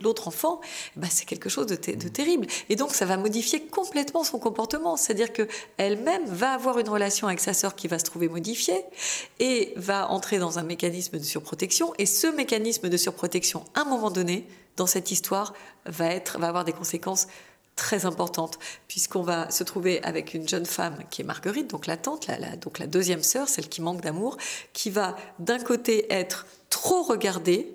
l'autre 0.00 0.28
enfant, 0.28 0.60
eh 0.96 1.00
ben, 1.00 1.08
c'est 1.10 1.24
quelque 1.24 1.48
chose 1.48 1.66
de, 1.66 1.74
terrible. 1.74 2.46
Et 2.68 2.76
donc 2.76 2.92
ça 2.92 3.04
va 3.04 3.16
modifier 3.16 3.60
complètement 3.66 4.22
son 4.22 4.38
comportement. 4.38 4.96
C'est-à-dire 4.96 5.32
qu'elle-même 5.32 6.24
va 6.26 6.52
avoir 6.52 6.78
une 6.78 6.88
relation 6.88 7.26
avec 7.26 7.40
sa 7.40 7.52
sœur 7.52 7.74
qui 7.74 7.88
va 7.88 7.98
se 7.98 8.04
trouver 8.04 8.28
modifiée 8.28 8.84
et 9.40 9.72
va 9.74 10.08
entrer 10.08 10.38
dans 10.38 10.60
un 10.60 10.62
mécanisme 10.62 11.18
de 11.18 11.24
surprotection. 11.24 11.92
Et 11.98 12.06
ce 12.06 12.28
mécanisme 12.28 12.88
de 12.88 12.96
surprotection, 12.96 13.64
à 13.74 13.80
un 13.80 13.84
moment 13.86 14.12
donné, 14.12 14.46
dans 14.76 14.86
cette 14.86 15.10
histoire, 15.10 15.52
va 15.84 16.10
avoir 16.42 16.64
des 16.64 16.72
conséquences 16.72 17.26
très 17.80 18.04
importante, 18.04 18.58
puisqu'on 18.88 19.22
va 19.22 19.50
se 19.50 19.64
trouver 19.64 20.02
avec 20.02 20.34
une 20.34 20.46
jeune 20.46 20.66
femme 20.66 20.98
qui 21.08 21.22
est 21.22 21.24
Marguerite, 21.24 21.70
donc 21.70 21.86
la 21.86 21.96
tante, 21.96 22.26
la, 22.26 22.56
donc 22.56 22.78
la 22.78 22.86
deuxième 22.86 23.22
sœur, 23.22 23.48
celle 23.48 23.70
qui 23.70 23.80
manque 23.80 24.02
d'amour, 24.02 24.36
qui 24.74 24.90
va 24.90 25.16
d'un 25.38 25.58
côté 25.58 26.12
être 26.12 26.46
trop 26.68 27.02
regardée 27.02 27.74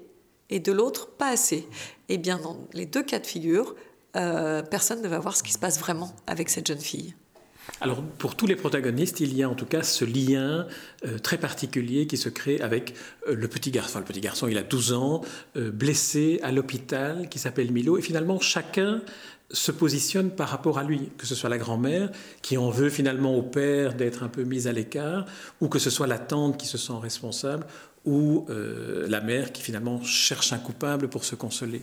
et 0.51 0.59
de 0.59 0.71
l'autre 0.71 1.09
pas 1.09 1.29
assez. 1.29 1.67
Et 2.07 2.13
eh 2.13 2.17
bien, 2.19 2.37
dans 2.37 2.55
les 2.73 2.85
deux 2.85 3.01
cas 3.01 3.17
de 3.17 3.25
figure, 3.25 3.75
euh, 4.15 4.61
personne 4.61 5.01
ne 5.01 5.07
va 5.07 5.17
voir 5.17 5.35
ce 5.35 5.41
qui 5.41 5.51
se 5.51 5.57
passe 5.57 5.79
vraiment 5.79 6.15
avec 6.27 6.49
cette 6.49 6.67
jeune 6.67 6.79
fille. 6.79 7.15
Alors 7.81 8.01
pour 8.01 8.35
tous 8.35 8.47
les 8.47 8.55
protagonistes, 8.55 9.19
il 9.19 9.35
y 9.35 9.43
a 9.43 9.49
en 9.49 9.55
tout 9.55 9.65
cas 9.65 9.83
ce 9.83 10.05
lien 10.05 10.67
euh, 11.05 11.17
très 11.19 11.37
particulier 11.37 12.07
qui 12.07 12.17
se 12.17 12.29
crée 12.29 12.61
avec 12.61 12.93
euh, 13.27 13.35
le 13.35 13.47
petit 13.47 13.71
garçon. 13.71 13.99
le 13.99 14.05
petit 14.05 14.21
garçon, 14.21 14.47
il 14.47 14.57
a 14.57 14.63
12 14.63 14.93
ans, 14.93 15.21
blessé 15.55 16.39
à 16.43 16.51
l'hôpital, 16.51 17.27
qui 17.29 17.39
s'appelle 17.39 17.71
Milo, 17.71 17.97
et 17.97 18.01
finalement 18.01 18.39
chacun 18.39 19.01
se 19.51 19.71
positionne 19.71 20.31
par 20.31 20.49
rapport 20.49 20.79
à 20.79 20.83
lui, 20.83 21.11
que 21.17 21.25
ce 21.25 21.35
soit 21.35 21.49
la 21.49 21.57
grand-mère 21.57 22.09
qui 22.41 22.57
en 22.57 22.69
veut 22.69 22.89
finalement 22.89 23.35
au 23.35 23.43
père 23.43 23.93
d'être 23.93 24.23
un 24.23 24.27
peu 24.27 24.43
mise 24.43 24.67
à 24.67 24.71
l'écart, 24.71 25.25
ou 25.61 25.67
que 25.67 25.79
ce 25.79 25.89
soit 25.89 26.07
la 26.07 26.17
tante 26.17 26.57
qui 26.57 26.67
se 26.67 26.77
sent 26.77 26.93
responsable, 27.01 27.65
ou 28.05 28.45
euh, 28.49 29.07
la 29.07 29.21
mère 29.21 29.51
qui 29.51 29.61
finalement 29.61 30.01
cherche 30.03 30.53
un 30.53 30.57
coupable 30.57 31.09
pour 31.09 31.25
se 31.25 31.35
consoler. 31.35 31.81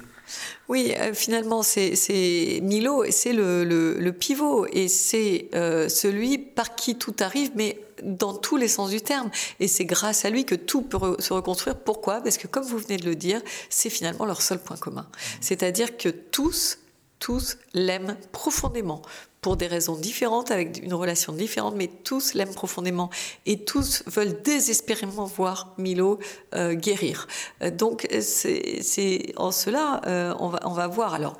Oui, 0.68 0.94
euh, 0.96 1.12
finalement, 1.14 1.62
c'est 1.62 2.60
Milo, 2.62 3.04
c'est 3.10 3.32
le, 3.32 4.10
pivot, 4.10 4.66
et 4.72 4.88
c'est 4.88 5.48
euh, 5.54 5.88
celui 5.88 6.38
par 6.38 6.74
qui 6.74 6.96
tout 6.96 7.14
arrive, 7.20 7.50
mais 7.56 7.80
dans 8.02 8.34
tous 8.34 8.56
les 8.56 8.68
sens 8.68 8.90
du 8.90 9.00
terme. 9.00 9.30
Et 9.60 9.68
c'est 9.68 9.84
grâce 9.84 10.24
à 10.24 10.30
lui 10.30 10.44
que 10.44 10.54
tout 10.54 10.82
peut 10.82 11.16
se 11.18 11.32
reconstruire. 11.32 11.76
Pourquoi? 11.76 12.20
Parce 12.20 12.38
que, 12.38 12.46
comme 12.46 12.64
vous 12.64 12.78
venez 12.78 12.96
de 12.96 13.04
le 13.06 13.14
dire, 13.14 13.40
c'est 13.68 13.90
finalement 13.90 14.24
leur 14.24 14.42
seul 14.42 14.58
point 14.58 14.76
commun. 14.76 15.08
C'est-à-dire 15.40 15.96
que 15.96 16.08
tous 16.08 16.78
tous 17.22 17.56
l'aiment 17.72 18.16
profondément 18.32 19.00
pour 19.42 19.56
des 19.56 19.68
raisons 19.68 19.96
différentes, 19.96 20.50
avec 20.50 20.82
une 20.82 20.94
relation 20.94 21.32
différente, 21.32 21.74
mais 21.76 21.88
tous 21.88 22.34
l'aiment 22.34 22.54
profondément 22.54 23.10
et 23.46 23.64
tous 23.64 24.02
veulent 24.06 24.40
désespérément 24.42 25.24
voir 25.24 25.74
Milo 25.78 26.18
euh, 26.54 26.74
guérir. 26.74 27.28
Euh, 27.62 27.70
donc 27.70 28.08
c'est 28.20 29.32
en 29.36 29.52
cela 29.52 30.00
euh, 30.06 30.34
on, 30.40 30.48
va, 30.48 30.60
on 30.64 30.72
va 30.72 30.88
voir 30.88 31.14
alors 31.14 31.38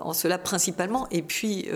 en 0.00 0.12
cela 0.12 0.38
principalement 0.38 1.08
et 1.10 1.22
puis 1.22 1.68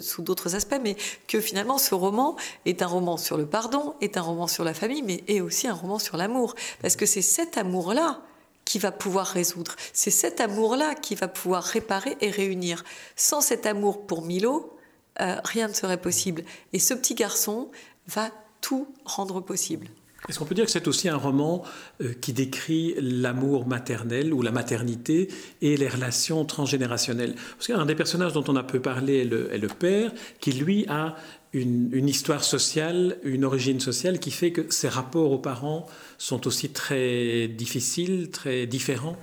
sous 0.00 0.22
d'autres 0.22 0.54
aspects, 0.54 0.80
mais 0.82 0.96
que 1.26 1.40
finalement 1.40 1.76
ce 1.76 1.94
roman 1.94 2.36
est 2.64 2.80
un 2.82 2.86
roman 2.86 3.18
sur 3.18 3.36
le 3.36 3.46
pardon, 3.46 3.94
est 4.00 4.16
un 4.16 4.22
roman 4.22 4.46
sur 4.46 4.64
la 4.64 4.74
famille, 4.74 5.02
mais 5.02 5.22
est 5.28 5.40
aussi 5.40 5.68
un 5.68 5.74
roman 5.74 5.98
sur 5.98 6.16
l'amour 6.16 6.54
parce 6.80 6.96
que 6.96 7.06
c'est 7.06 7.22
cet 7.22 7.58
amour 7.58 7.92
là 7.92 8.22
qui 8.68 8.78
va 8.78 8.92
pouvoir 8.92 9.26
résoudre. 9.26 9.74
C'est 9.94 10.10
cet 10.10 10.42
amour-là 10.42 10.94
qui 10.94 11.14
va 11.14 11.26
pouvoir 11.26 11.64
réparer 11.64 12.18
et 12.20 12.30
réunir. 12.30 12.84
Sans 13.16 13.40
cet 13.40 13.64
amour 13.64 14.06
pour 14.06 14.20
Milo, 14.26 14.76
euh, 15.22 15.36
rien 15.42 15.68
ne 15.68 15.72
serait 15.72 15.96
possible. 15.96 16.44
Et 16.74 16.78
ce 16.78 16.92
petit 16.92 17.14
garçon 17.14 17.70
va 18.08 18.30
tout 18.60 18.86
rendre 19.06 19.40
possible. 19.40 19.86
Est-ce 20.28 20.38
qu'on 20.38 20.44
peut 20.44 20.54
dire 20.54 20.66
que 20.66 20.70
c'est 20.70 20.86
aussi 20.86 21.08
un 21.08 21.16
roman 21.16 21.62
euh, 22.02 22.12
qui 22.20 22.34
décrit 22.34 22.94
l'amour 22.98 23.66
maternel 23.66 24.34
ou 24.34 24.42
la 24.42 24.50
maternité 24.50 25.28
et 25.62 25.78
les 25.78 25.88
relations 25.88 26.44
transgénérationnelles? 26.44 27.36
Parce 27.56 27.68
qu'un 27.68 27.86
des 27.86 27.94
personnages 27.94 28.34
dont 28.34 28.44
on 28.48 28.56
a 28.56 28.62
peu 28.62 28.80
parlé 28.80 29.20
est 29.20 29.24
le, 29.24 29.68
père, 29.68 30.12
qui 30.40 30.52
lui 30.52 30.84
a 30.88 31.16
une, 31.54 31.88
une, 31.92 32.08
histoire 32.08 32.44
sociale, 32.44 33.16
une 33.22 33.46
origine 33.46 33.80
sociale 33.80 34.18
qui 34.18 34.30
fait 34.30 34.52
que 34.52 34.70
ses 34.70 34.90
rapports 34.90 35.32
aux 35.32 35.38
parents 35.38 35.86
sont 36.18 36.46
aussi 36.46 36.70
très 36.70 37.48
difficiles, 37.48 38.30
très 38.30 38.66
différents. 38.66 39.16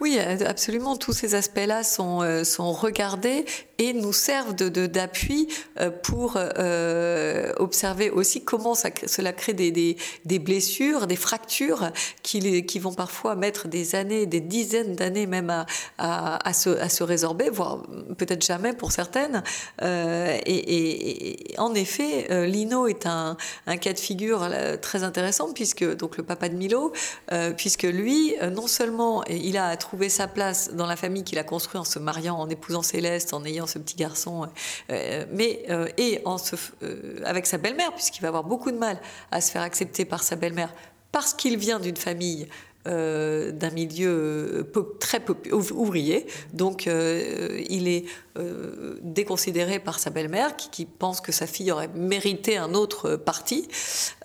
Oui, 0.00 0.18
absolument. 0.18 0.96
Tous 0.96 1.12
ces 1.12 1.34
aspects-là 1.34 1.82
sont, 1.84 2.22
euh, 2.22 2.44
sont 2.44 2.72
regardés 2.72 3.44
et 3.78 3.92
nous 3.92 4.12
servent 4.12 4.54
d'appui 4.54 5.46
de, 5.46 5.82
euh, 5.82 5.90
pour 5.90 6.34
euh, 6.36 7.52
observer 7.56 8.10
aussi 8.10 8.44
comment 8.44 8.74
cela 8.74 9.32
crée 9.32 9.54
des, 9.54 9.96
des, 10.24 10.38
blessures, 10.38 11.06
des 11.06 11.16
fractures 11.16 11.90
qui, 12.22 12.64
qui 12.66 12.78
vont 12.78 12.92
parfois 12.92 13.34
mettre 13.34 13.68
des 13.68 13.94
années, 13.94 14.26
des 14.26 14.40
dizaines 14.40 14.94
d'années 14.94 15.26
même 15.26 15.50
à, 15.50 15.66
à, 15.98 16.52
se, 16.52 16.70
à 16.70 16.88
se 16.88 17.02
résorber, 17.02 17.50
voire 17.50 17.82
peut-être 18.18 18.44
jamais 18.44 18.72
pour 18.72 18.92
certaines. 18.92 19.42
Et, 19.82 20.42
et, 20.46 21.58
en 21.58 21.74
effet, 21.74 22.46
Lino 22.46 22.86
est 22.86 23.06
un, 23.06 23.36
un, 23.66 23.76
cas 23.76 23.92
de 23.92 23.98
figure 23.98 24.48
très 24.80 25.02
intéressant 25.02 25.52
puisque 25.52 25.84
donc 25.96 26.16
le 26.16 26.22
papa 26.36 26.48
de 26.48 26.56
Milo, 26.56 26.92
puisque 27.56 27.82
lui, 27.82 28.34
non 28.52 28.66
seulement 28.66 29.24
il 29.24 29.56
a 29.56 29.76
trouvé 29.76 30.08
sa 30.08 30.28
place 30.28 30.72
dans 30.74 30.86
la 30.86 30.96
famille 30.96 31.24
qu'il 31.24 31.38
a 31.38 31.44
construite 31.44 31.80
en 31.80 31.84
se 31.84 31.98
mariant, 31.98 32.36
en 32.38 32.48
épousant 32.48 32.82
Céleste, 32.82 33.34
en 33.34 33.44
ayant 33.44 33.66
ce 33.66 33.78
petit 33.78 33.96
garçon, 33.96 34.48
euh, 34.90 35.26
mais 35.30 35.64
euh, 35.70 35.88
et 35.98 36.22
euh, 36.26 37.20
avec 37.24 37.46
sa 37.46 37.58
belle-mère, 37.58 37.92
puisqu'il 37.92 38.22
va 38.22 38.28
avoir 38.28 38.44
beaucoup 38.44 38.70
de 38.70 38.78
mal 38.78 38.98
à 39.30 39.40
se 39.40 39.50
faire 39.50 39.62
accepter 39.62 40.04
par 40.04 40.22
sa 40.22 40.36
belle-mère 40.36 40.72
parce 41.10 41.34
qu'il 41.34 41.58
vient 41.58 41.78
d'une 41.78 41.96
famille 41.96 42.48
d'un 42.84 43.70
milieu 43.70 44.70
très 44.98 45.22
ouvrier. 45.72 46.26
Donc 46.52 46.86
il 46.86 47.88
est 47.88 48.04
euh, 48.38 48.96
déconsidéré 49.02 49.78
par 49.78 49.98
sa 49.98 50.08
belle-mère, 50.08 50.56
qui, 50.56 50.86
pense 50.86 51.20
que 51.20 51.32
sa 51.32 51.46
fille 51.46 51.70
aurait 51.70 51.90
mérité 51.94 52.56
un 52.56 52.72
autre 52.72 53.16
parti. 53.16 53.68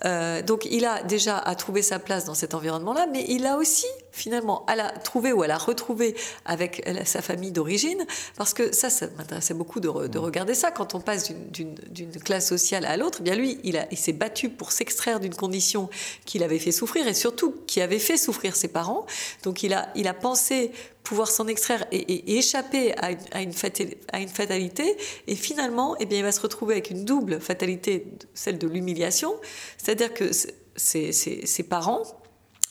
Euh, 0.06 0.40
donc 0.40 0.66
il 0.70 0.86
a 0.86 1.02
déjà 1.02 1.36
à 1.36 1.54
trouver 1.54 1.82
sa 1.82 1.98
place 1.98 2.24
dans 2.24 2.32
cet 2.32 2.54
environnement-là, 2.54 3.06
mais 3.12 3.26
il 3.28 3.44
a 3.44 3.58
aussi 3.58 3.84
finalement 4.18 4.64
à 4.66 4.76
la 4.76 4.90
trouver 4.90 5.32
ou 5.32 5.42
à 5.42 5.46
la 5.46 5.56
retrouver 5.56 6.14
avec 6.44 6.88
sa 7.04 7.22
famille 7.22 7.52
d'origine, 7.52 8.04
parce 8.36 8.52
que 8.52 8.74
ça, 8.74 8.90
ça 8.90 9.06
m'intéressait 9.16 9.54
beaucoup 9.54 9.80
de, 9.80 10.08
de, 10.08 10.18
regarder 10.18 10.54
ça. 10.54 10.70
Quand 10.70 10.94
on 10.94 11.00
passe 11.00 11.32
d'une 11.32 12.10
classe 12.24 12.48
sociale 12.48 12.84
à 12.84 12.96
l'autre, 12.96 13.18
eh 13.20 13.24
bien 13.24 13.34
lui, 13.34 13.58
il, 13.64 13.86
il 13.90 13.96
s'est 13.96 14.12
battu 14.12 14.48
pour 14.48 14.72
s'extraire 14.72 15.20
d'une 15.20 15.34
condition 15.34 15.88
qu'il 16.24 16.42
avait 16.42 16.58
fait 16.58 16.72
souffrir 16.72 17.06
et 17.06 17.14
surtout 17.14 17.54
qui 17.66 17.80
avait 17.80 17.98
fait 17.98 18.16
souffrir 18.16 18.56
ses 18.56 18.68
parents. 18.68 19.06
Donc 19.44 19.62
il 19.62 19.72
a, 19.72 19.88
il 19.94 20.08
a 20.08 20.14
pensé 20.14 20.72
pouvoir 21.08 21.30
s'en 21.30 21.46
extraire 21.46 21.86
et, 21.90 22.36
échapper 22.36 22.94
à 22.98 23.12
une, 23.12 23.18
à 23.32 24.20
une, 24.20 24.28
fatalité. 24.28 24.96
Et 25.26 25.36
finalement, 25.36 25.96
eh 26.00 26.04
bien, 26.04 26.18
il 26.18 26.24
va 26.24 26.32
se 26.32 26.40
retrouver 26.40 26.74
avec 26.74 26.90
une 26.90 27.06
double 27.06 27.40
fatalité, 27.40 28.06
celle 28.34 28.58
de 28.58 28.68
l'humiliation. 28.68 29.34
C'est-à-dire 29.78 30.12
que 30.12 30.30
ses 30.76 31.62
parents 31.68 32.02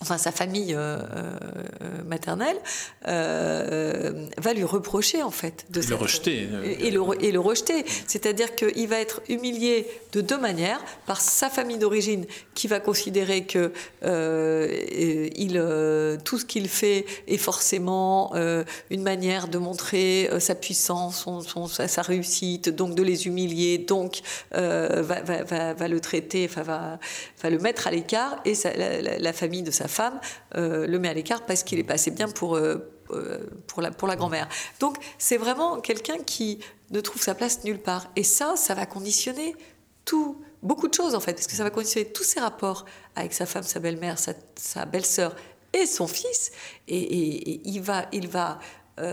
enfin 0.02 0.18
sa 0.18 0.32
famille 0.32 0.74
euh, 0.74 0.98
euh, 0.98 2.04
maternelle, 2.06 2.58
euh, 3.08 4.28
va 4.38 4.54
lui 4.54 4.64
reprocher 4.64 5.24
en 5.24 5.32
fait 5.32 5.66
de 5.70 5.82
le 5.82 5.96
rejeter 5.96 6.48
et, 6.80 6.92
le, 6.92 7.02
et 7.22 7.32
le 7.32 7.40
rejeter. 7.40 7.86
C'est-à-dire 8.08 8.56
qu'il 8.56 8.88
va 8.88 9.00
être 9.00 9.22
humilié 9.30 9.88
de 10.12 10.22
deux 10.22 10.38
manières 10.38 10.84
par 11.06 11.22
sa 11.22 11.50
famille 11.50 11.78
d'origine 11.78 12.26
qui 12.54 12.68
va 12.68 12.80
considérer 12.80 13.46
que 13.46 13.72
il, 14.04 15.54
tout 16.24 16.38
ce 16.38 16.46
qu'il 16.46 16.70
fait 16.70 17.06
est 17.28 17.38
forcément 17.38 18.34
une 18.90 19.04
manière 19.04 19.48
de 19.48 19.58
montrer 19.58 20.30
sa 20.40 20.56
puissance, 20.56 21.26
sa 21.70 22.02
réussite, 22.02 22.70
donc 22.70 22.96
de 22.96 23.04
les 23.04 23.28
humilier, 23.28 23.78
donc 23.78 24.22
va, 24.52 25.88
le 25.88 26.00
traiter, 26.00 26.48
va, 26.48 27.00
le 27.44 27.60
mettre 27.60 27.88
à 27.88 27.92
l'écart 27.92 28.42
et 28.46 28.54
la, 29.20 29.34
famille 29.34 29.64
de 29.64 29.72
sa 29.72 29.88
femme 29.88 30.20
euh, 30.56 30.88
le 30.88 31.00
met 31.00 31.10
à 31.10 31.14
l'écart 31.14 31.46
parce 31.46 31.64
qu'il 31.64 31.80
est 31.80 31.84
pas 31.84 31.96
assez 31.96 32.12
bien 32.12 32.28
pour, 32.28 32.56
euh, 32.56 32.90
euh, 33.12 33.40
pour 33.68 33.82
la, 33.82 33.92
pour 33.92 34.08
la 34.08 34.16
grand-mère. 34.16 34.48
Donc 34.80 34.98
c'est 35.18 35.38
vraiment 35.38 35.80
quelqu'un 35.80 36.18
qui 36.26 36.60
ne 36.92 37.02
trouve 37.02 37.22
sa 37.22 37.36
place 37.36 37.64
nulle 37.64 37.80
part. 37.80 38.08
Et 38.16 38.24
ça, 38.24 38.56
ça 38.56 38.74
va 38.74 38.86
conditionner 38.86 39.56
beaucoup 40.64 40.88
de 40.88 40.94
choses 40.94 41.16
en 41.16 41.20
fait, 41.20 41.34
parce 41.34 41.48
que 41.48 41.54
ça 41.54 41.64
va 41.64 41.70
conditionner 41.70 42.08
tous 42.12 42.24
ses 42.24 42.40
rapports 42.40 42.86
avec 43.16 43.34
sa 43.34 43.46
femme, 43.46 43.64
sa 43.64 43.80
belle-mère, 43.80 44.18
sa, 44.20 44.86
belle-sœur 44.86 45.36
et 45.74 45.86
son 45.86 46.08
fils. 46.08 46.52
Et, 46.88 47.62
il 47.66 47.82
va, 47.82 48.06
il 48.12 48.28
va 48.28 48.60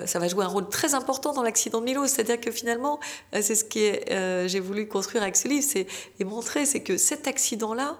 ça 0.06 0.18
va 0.18 0.28
jouer 0.28 0.46
un 0.46 0.48
rôle 0.48 0.70
très 0.70 0.94
important 0.94 1.34
dans 1.34 1.42
l'accident 1.42 1.80
de 1.80 1.84
Milo. 1.84 2.06
C'est-à-dire 2.06 2.40
que 2.40 2.50
finalement, 2.50 3.00
c'est 3.34 3.54
ce 3.54 3.64
que 3.64 4.46
j'ai 4.48 4.60
voulu 4.60 4.88
construire 4.88 5.22
avec 5.22 5.36
ce 5.36 5.46
livre, 5.46 5.66
c'est 5.68 5.86
et 6.18 6.24
montrer, 6.24 6.64
c'est 6.64 6.80
que 6.80 6.96
cet 6.96 7.28
accident-là, 7.28 7.98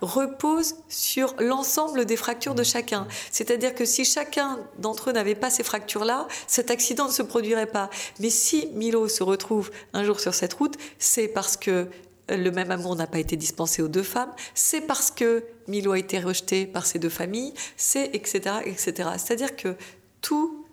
repose 0.00 0.76
sur 0.88 1.34
l'ensemble 1.38 2.04
des 2.04 2.16
fractures 2.16 2.54
de 2.54 2.62
chacun. 2.62 3.06
C'est-à-dire 3.30 3.74
que 3.74 3.84
si 3.84 4.04
chacun 4.04 4.58
d'entre 4.78 5.10
eux 5.10 5.12
n'avait 5.12 5.34
pas 5.34 5.50
ces 5.50 5.62
fractures-là, 5.62 6.28
cet 6.46 6.70
accident 6.70 7.06
ne 7.06 7.12
se 7.12 7.22
produirait 7.22 7.66
pas. 7.66 7.90
Mais 8.20 8.30
si 8.30 8.68
Milo 8.74 9.08
se 9.08 9.22
retrouve 9.22 9.70
un 9.92 10.04
jour 10.04 10.20
sur 10.20 10.34
cette 10.34 10.54
route, 10.54 10.76
c'est 10.98 11.28
parce 11.28 11.56
que 11.56 11.88
le 12.28 12.50
même 12.50 12.70
amour 12.70 12.96
n'a 12.96 13.06
pas 13.06 13.18
été 13.18 13.36
dispensé 13.36 13.82
aux 13.82 13.88
deux 13.88 14.02
femmes, 14.02 14.32
c'est 14.54 14.80
parce 14.80 15.10
que 15.10 15.44
Milo 15.68 15.92
a 15.92 15.98
été 15.98 16.18
rejeté 16.18 16.66
par 16.66 16.86
ces 16.86 16.98
deux 16.98 17.08
familles, 17.08 17.52
c'est 17.76 18.14
etc. 18.14 18.56
etc. 18.64 19.10
C'est-à-dire 19.18 19.56
que 19.56 19.76
tout, 20.20 20.64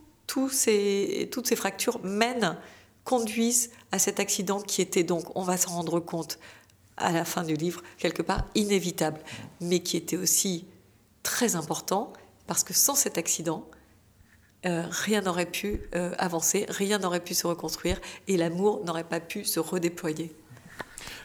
ces, 0.49 1.29
toutes 1.31 1.47
ces 1.47 1.55
fractures 1.55 1.99
mènent, 2.03 2.57
conduisent 3.03 3.71
à 3.91 3.99
cet 3.99 4.19
accident 4.19 4.61
qui 4.61 4.81
était 4.81 5.03
donc, 5.03 5.25
on 5.35 5.43
va 5.43 5.57
s'en 5.57 5.71
rendre 5.71 5.99
compte, 5.99 6.39
à 6.97 7.11
la 7.11 7.25
fin 7.25 7.43
du 7.43 7.55
livre, 7.55 7.81
quelque 7.97 8.21
part 8.21 8.45
inévitable, 8.55 9.19
mais 9.59 9.79
qui 9.79 9.97
était 9.97 10.17
aussi 10.17 10.65
très 11.23 11.55
important, 11.55 12.13
parce 12.47 12.63
que 12.63 12.73
sans 12.73 12.95
cet 12.95 13.17
accident, 13.17 13.65
euh, 14.65 14.83
rien 14.89 15.21
n'aurait 15.21 15.47
pu 15.47 15.81
euh, 15.95 16.13
avancer, 16.19 16.65
rien 16.69 16.99
n'aurait 16.99 17.23
pu 17.23 17.33
se 17.33 17.47
reconstruire, 17.47 17.99
et 18.27 18.37
l'amour 18.37 18.85
n'aurait 18.85 19.03
pas 19.03 19.19
pu 19.19 19.43
se 19.43 19.59
redéployer. 19.59 20.31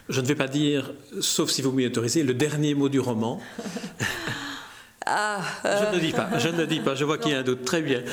Je 0.09 0.21
ne 0.21 0.25
vais 0.25 0.35
pas 0.35 0.47
dire, 0.47 0.93
sauf 1.19 1.49
si 1.49 1.61
vous 1.61 1.71
m'y 1.71 1.85
autorisez, 1.85 2.23
le 2.23 2.33
dernier 2.33 2.73
mot 2.75 2.89
du 2.89 2.99
roman. 2.99 3.41
Ah, 5.09 5.41
je 5.63 5.95
ne 5.95 5.99
dis 6.01 6.11
pas, 6.11 6.37
je 6.37 6.49
ne 6.49 6.65
dis 6.65 6.79
pas, 6.81 6.93
je 6.95 7.05
vois 7.05 7.17
qu'il 7.17 7.31
y 7.31 7.35
a 7.35 7.39
un 7.39 7.43
doute. 7.43 7.63
Très 7.63 7.81
bien. 7.81 8.03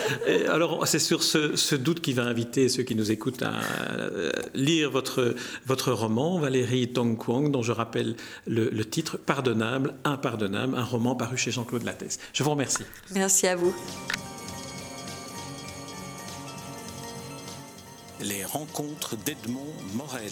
alors, 0.49 0.87
c'est 0.87 1.01
sur 1.01 1.23
ce, 1.23 1.75
doute 1.75 2.01
qui 2.01 2.13
va 2.13 2.23
inviter 2.23 2.69
ceux 2.69 2.85
qui 2.85 2.95
nous 2.95 3.11
écoutent 3.11 3.43
à 3.43 3.55
euh, 3.99 4.31
lire 4.55 4.91
votre, 4.91 5.35
votre 5.67 5.93
roman, 5.93 6.39
Valérie 6.39 6.93
Tong 6.93 7.19
Kwong, 7.19 7.51
dont 7.51 7.63
je 7.63 7.73
rappelle 7.73 8.15
le, 8.47 8.85
titre 8.85 9.17
Pardonnable, 9.17 9.95
Impardonnable, 10.05 10.77
un 10.77 10.85
roman 10.85 11.17
paru 11.17 11.37
chez 11.37 11.51
Jean-Claude 11.51 11.83
Lattès. 11.83 12.19
Je 12.33 12.43
vous 12.45 12.51
remercie. 12.51 12.85
Merci 13.13 13.49
à 13.49 13.57
vous. 13.57 13.75
Les 18.21 18.45
rencontres 18.45 19.17
d'Edmond 19.17 19.75
Morel. 19.95 20.31